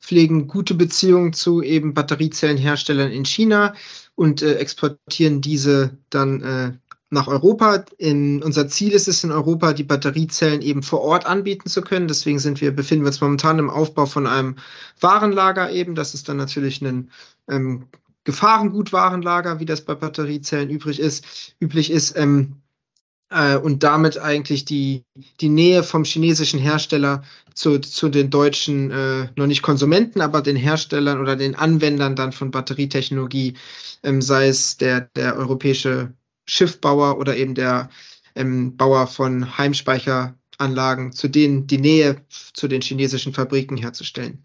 [0.00, 3.74] pflegen gute Beziehungen zu eben Batteriezellenherstellern in China
[4.14, 6.72] und äh, exportieren diese dann äh,
[7.10, 7.84] nach Europa.
[7.96, 12.08] In, unser Ziel ist es in Europa, die Batteriezellen eben vor Ort anbieten zu können.
[12.08, 14.56] Deswegen sind wir, befinden wir uns momentan im Aufbau von einem
[15.00, 15.94] Warenlager eben.
[15.94, 17.10] Das ist dann natürlich ein
[17.48, 17.86] ähm,
[18.24, 22.16] Gefahrengutwarenlager, wie das bei Batteriezellen übrig ist, üblich ist.
[22.16, 22.56] Ähm,
[23.30, 25.04] äh, und damit eigentlich die,
[25.40, 27.22] die Nähe vom chinesischen Hersteller
[27.54, 32.32] zu, zu den deutschen, äh, noch nicht Konsumenten, aber den Herstellern oder den Anwendern dann
[32.32, 33.54] von Batterietechnologie,
[34.02, 36.14] ähm, sei es der, der europäische
[36.46, 37.90] Schiffbauer oder eben der
[38.34, 42.24] ähm, Bauer von Heimspeicheranlagen, zu denen die Nähe
[42.54, 44.42] zu den chinesischen Fabriken herzustellen.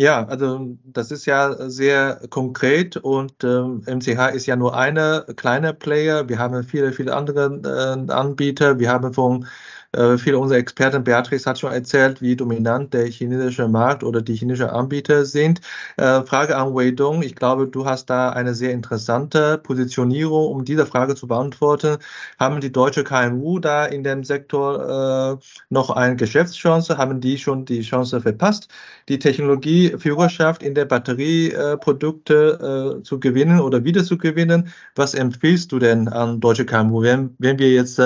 [0.00, 5.74] Ja, also das ist ja sehr konkret und ähm, MCH ist ja nur eine kleine
[5.74, 6.28] Player.
[6.28, 8.78] Wir haben viele, viele andere äh, Anbieter.
[8.78, 9.46] Wir haben von
[9.92, 14.34] äh, viele unserer Experten, Beatrice hat schon erzählt, wie dominant der chinesische Markt oder die
[14.34, 15.62] chinesischen Anbieter sind.
[15.96, 17.22] Äh, Frage an Wei Dong.
[17.22, 21.96] Ich glaube, du hast da eine sehr interessante Positionierung, um diese Frage zu beantworten.
[22.38, 26.98] Haben die deutsche KMU da in dem Sektor äh, noch eine Geschäftschance?
[26.98, 28.68] Haben die schon die Chance verpasst,
[29.08, 34.68] die Technologieführerschaft in der Batterieprodukte äh, zu gewinnen oder wieder zu gewinnen?
[34.96, 37.98] Was empfiehlst du denn an deutsche KMU, wenn, wenn wir jetzt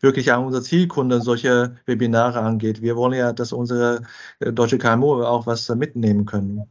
[0.00, 2.80] wirklich an unsere Zielkunden solche Webinare angeht.
[2.80, 4.02] Wir wollen ja, dass unsere
[4.40, 6.70] äh, deutsche KMU auch was mitnehmen können.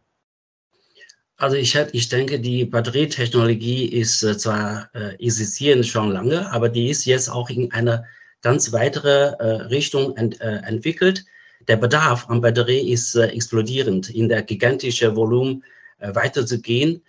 [1.38, 6.90] Also ich, ich denke, die Batterietechnologie ist äh, zwar äh, existierend schon lange, aber die
[6.90, 8.06] ist jetzt auch in eine
[8.42, 11.26] ganz weitere äh, Richtung ent, äh, entwickelt.
[11.68, 15.64] Der Bedarf an Batterie ist äh, explodierend, in der gigantischen Volumen
[16.00, 17.02] äh, weiterzugehen.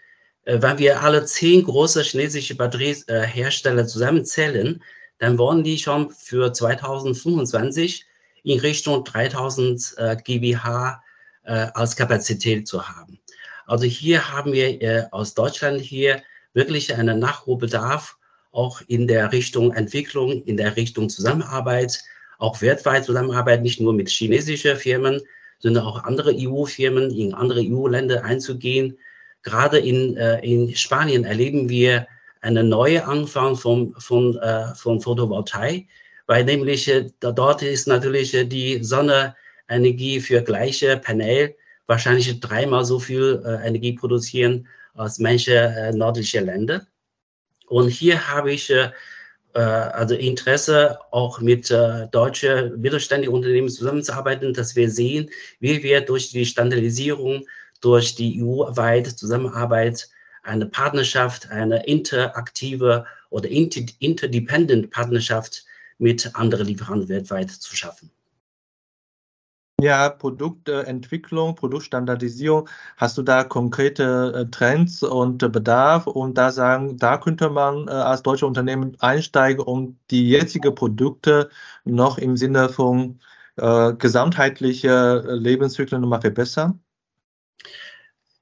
[0.48, 4.80] Wenn wir alle zehn große chinesische Batteriehersteller zusammenzählen,
[5.18, 8.04] dann wollen die schon für 2025
[8.42, 10.98] in Richtung 3000 äh, GWh
[11.44, 13.18] äh, als Kapazität zu haben.
[13.66, 16.22] Also hier haben wir äh, aus Deutschland hier
[16.54, 18.16] wirklich einen Nachholbedarf,
[18.52, 22.02] auch in der Richtung Entwicklung, in der Richtung Zusammenarbeit,
[22.38, 25.20] auch weltweit Zusammenarbeit, nicht nur mit chinesischen Firmen,
[25.58, 28.98] sondern auch andere EU-Firmen in andere EU-Länder einzugehen.
[29.42, 32.06] Gerade in, äh, in Spanien erleben wir
[32.46, 35.88] eine neue Anfang von, von, äh, von Photovoltaik,
[36.26, 43.00] weil nämlich äh, dort ist natürlich äh, die Sonnenenergie für gleiche Panel wahrscheinlich dreimal so
[43.00, 46.86] viel äh, Energie produzieren als manche äh, nördliche Länder.
[47.66, 48.90] Und hier habe ich äh,
[49.54, 56.00] äh also Interesse, auch mit äh, deutschen mittelständischen Unternehmen zusammenzuarbeiten, dass wir sehen, wie wir
[56.00, 57.44] durch die Standardisierung,
[57.80, 60.08] durch die EU-weite Zusammenarbeit
[60.46, 65.64] eine Partnerschaft, eine interaktive oder interdependent Partnerschaft
[65.98, 68.10] mit anderen Lieferanten weltweit zu schaffen.
[69.82, 72.66] Ja, Produktentwicklung, Produktstandardisierung.
[72.96, 77.90] Hast du da konkrete äh, Trends und Bedarf und da sagen, da könnte man äh,
[77.90, 81.50] als deutsche Unternehmen einsteigen, um die jetzigen Produkte
[81.84, 83.20] noch im Sinne von
[83.56, 86.80] äh, gesamtheitliche Lebenszyklen nochmal verbessern?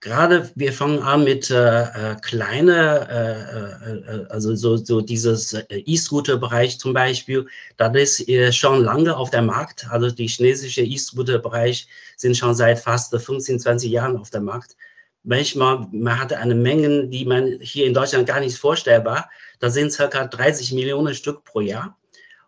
[0.04, 5.64] Gerade wir fangen an mit äh, äh kleine, äh, äh, also so, so dieses äh,
[5.70, 7.46] E-Scooter-Bereich zum Beispiel,
[7.78, 9.86] das ist äh, schon lange auf dem Markt.
[9.90, 14.76] Also die chinesische E-Scooter-Bereich sind schon seit fast 15, 20 Jahren auf dem Markt.
[15.22, 19.30] Manchmal, man hatte eine Menge, die man hier in Deutschland gar nicht vorstellbar.
[19.58, 21.96] Da sind circa 30 Millionen Stück pro Jahr.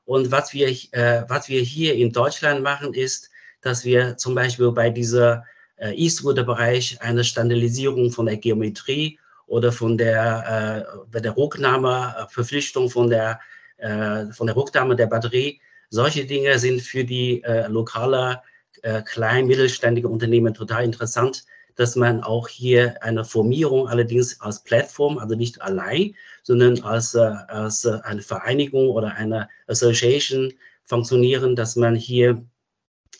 [0.05, 3.31] Und was wir, äh, was wir hier in Deutschland machen, ist,
[3.63, 5.45] dass wir zum Beispiel bei dieser
[5.77, 13.41] äh, E-Scooter-Bereich eine Standardisierung von der Geometrie oder von der, äh, der Rücknahmeverpflichtung von der,
[13.79, 15.61] äh, von der Rücknahme der Batterie.
[15.91, 18.43] Solche Dinge sind für die äh, lokale,
[18.83, 21.45] äh, klein, mittelständige Unternehmen total interessant,
[21.77, 27.19] dass man auch hier eine Formierung allerdings als Plattform, also nicht allein, sondern als, äh,
[27.19, 30.53] als äh, eine Vereinigung oder eine Association
[30.85, 32.43] funktionieren, dass man hier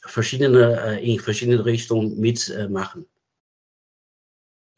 [0.07, 3.07] verschiedene, äh, in verschiedene Richtungen mitmachen.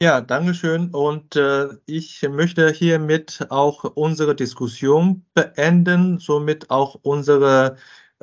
[0.01, 0.91] Ja, Dankeschön.
[0.91, 7.75] Und äh, ich möchte hiermit auch unsere Diskussion beenden, somit auch unsere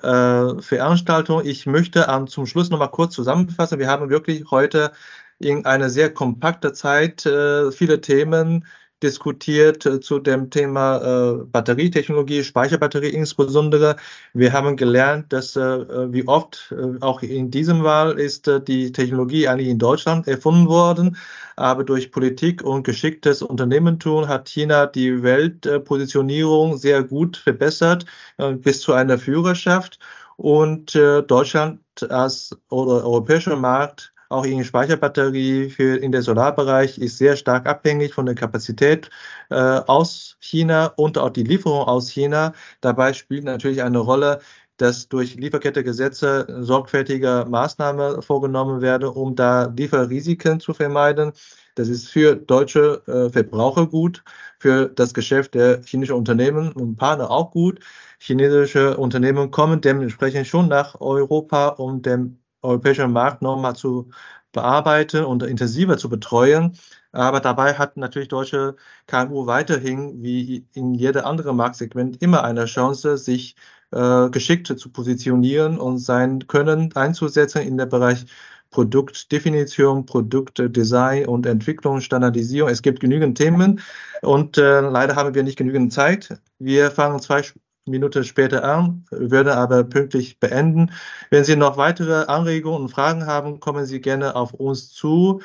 [0.02, 1.42] äh, Veranstaltung.
[1.44, 3.78] Ich möchte ähm, zum Schluss nochmal kurz zusammenfassen.
[3.78, 4.92] Wir haben wirklich heute
[5.38, 8.66] in einer sehr kompakten Zeit äh, viele Themen
[9.02, 13.96] diskutiert äh, zu dem Thema äh, Batterietechnologie, Speicherbatterie insbesondere.
[14.32, 19.68] Wir haben gelernt, dass äh, wie oft auch in diesem Wahl ist die Technologie eigentlich
[19.68, 21.16] in Deutschland erfunden worden,
[21.56, 28.92] aber durch Politik und geschicktes Unternehmertum hat China die Weltpositionierung sehr gut verbessert bis zu
[28.92, 29.98] einer Führerschaft
[30.36, 37.66] und Deutschland als europäischer Markt auch in Speicherbatterie für in der Solarbereich ist sehr stark
[37.66, 39.10] abhängig von der Kapazität
[39.50, 42.52] äh, aus China und auch die Lieferung aus China.
[42.80, 44.40] Dabei spielt natürlich eine Rolle,
[44.76, 51.32] dass durch Lieferkettegesetze sorgfältige Maßnahmen vorgenommen werden, um da Lieferrisiken zu vermeiden.
[51.76, 54.24] Das ist für deutsche äh, Verbraucher gut,
[54.58, 57.80] für das Geschäft der chinesischen Unternehmen und Partner auch gut.
[58.18, 64.10] Chinesische Unternehmen kommen dementsprechend schon nach Europa, um den europäischen Markt nochmal zu
[64.52, 66.78] bearbeiten und intensiver zu betreuen.
[67.12, 73.16] Aber dabei hat natürlich deutsche KMU weiterhin, wie in jedem anderen Marktsegment, immer eine Chance,
[73.18, 73.56] sich
[73.92, 78.26] äh, geschickt zu positionieren und sein Können einzusetzen in der Bereich
[78.70, 82.68] Produktdefinition, Produktdesign und Entwicklung, Standardisierung.
[82.70, 83.80] Es gibt genügend Themen
[84.22, 86.40] und äh, leider haben wir nicht genügend Zeit.
[86.58, 87.42] Wir fangen zwei
[87.86, 90.90] Minute später an, würde aber pünktlich beenden.
[91.30, 95.40] Wenn Sie noch weitere Anregungen und Fragen haben, kommen Sie gerne auf uns zu.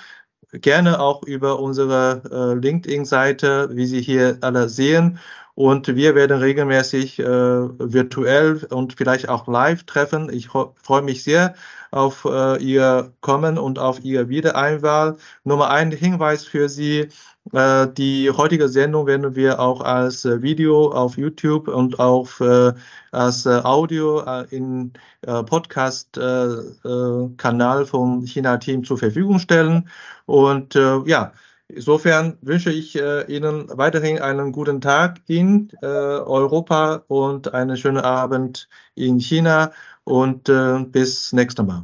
[0.54, 5.20] Gerne auch über unsere äh, LinkedIn-Seite, wie Sie hier alle sehen.
[5.56, 10.30] Und wir werden regelmäßig äh, virtuell und vielleicht auch live treffen.
[10.32, 11.56] Ich freue mich sehr
[11.92, 15.18] auf äh, Ihr Kommen und auf Ihr Wiedereinwahl.
[15.44, 17.10] Nummer ein Hinweis für Sie.
[17.54, 22.74] Äh, die heutige Sendung werden wir auch als äh, Video auf YouTube und auch äh,
[23.12, 29.90] als Audio in Podcast-Kanal vom China-Team zur Verfügung stellen.
[30.26, 31.34] Und ja,
[31.68, 39.20] Insofern wünsche ich Ihnen weiterhin einen guten Tag in Europa und einen schönen Abend in
[39.20, 39.72] China
[40.06, 40.50] und
[40.92, 41.84] bis nächstes Mal.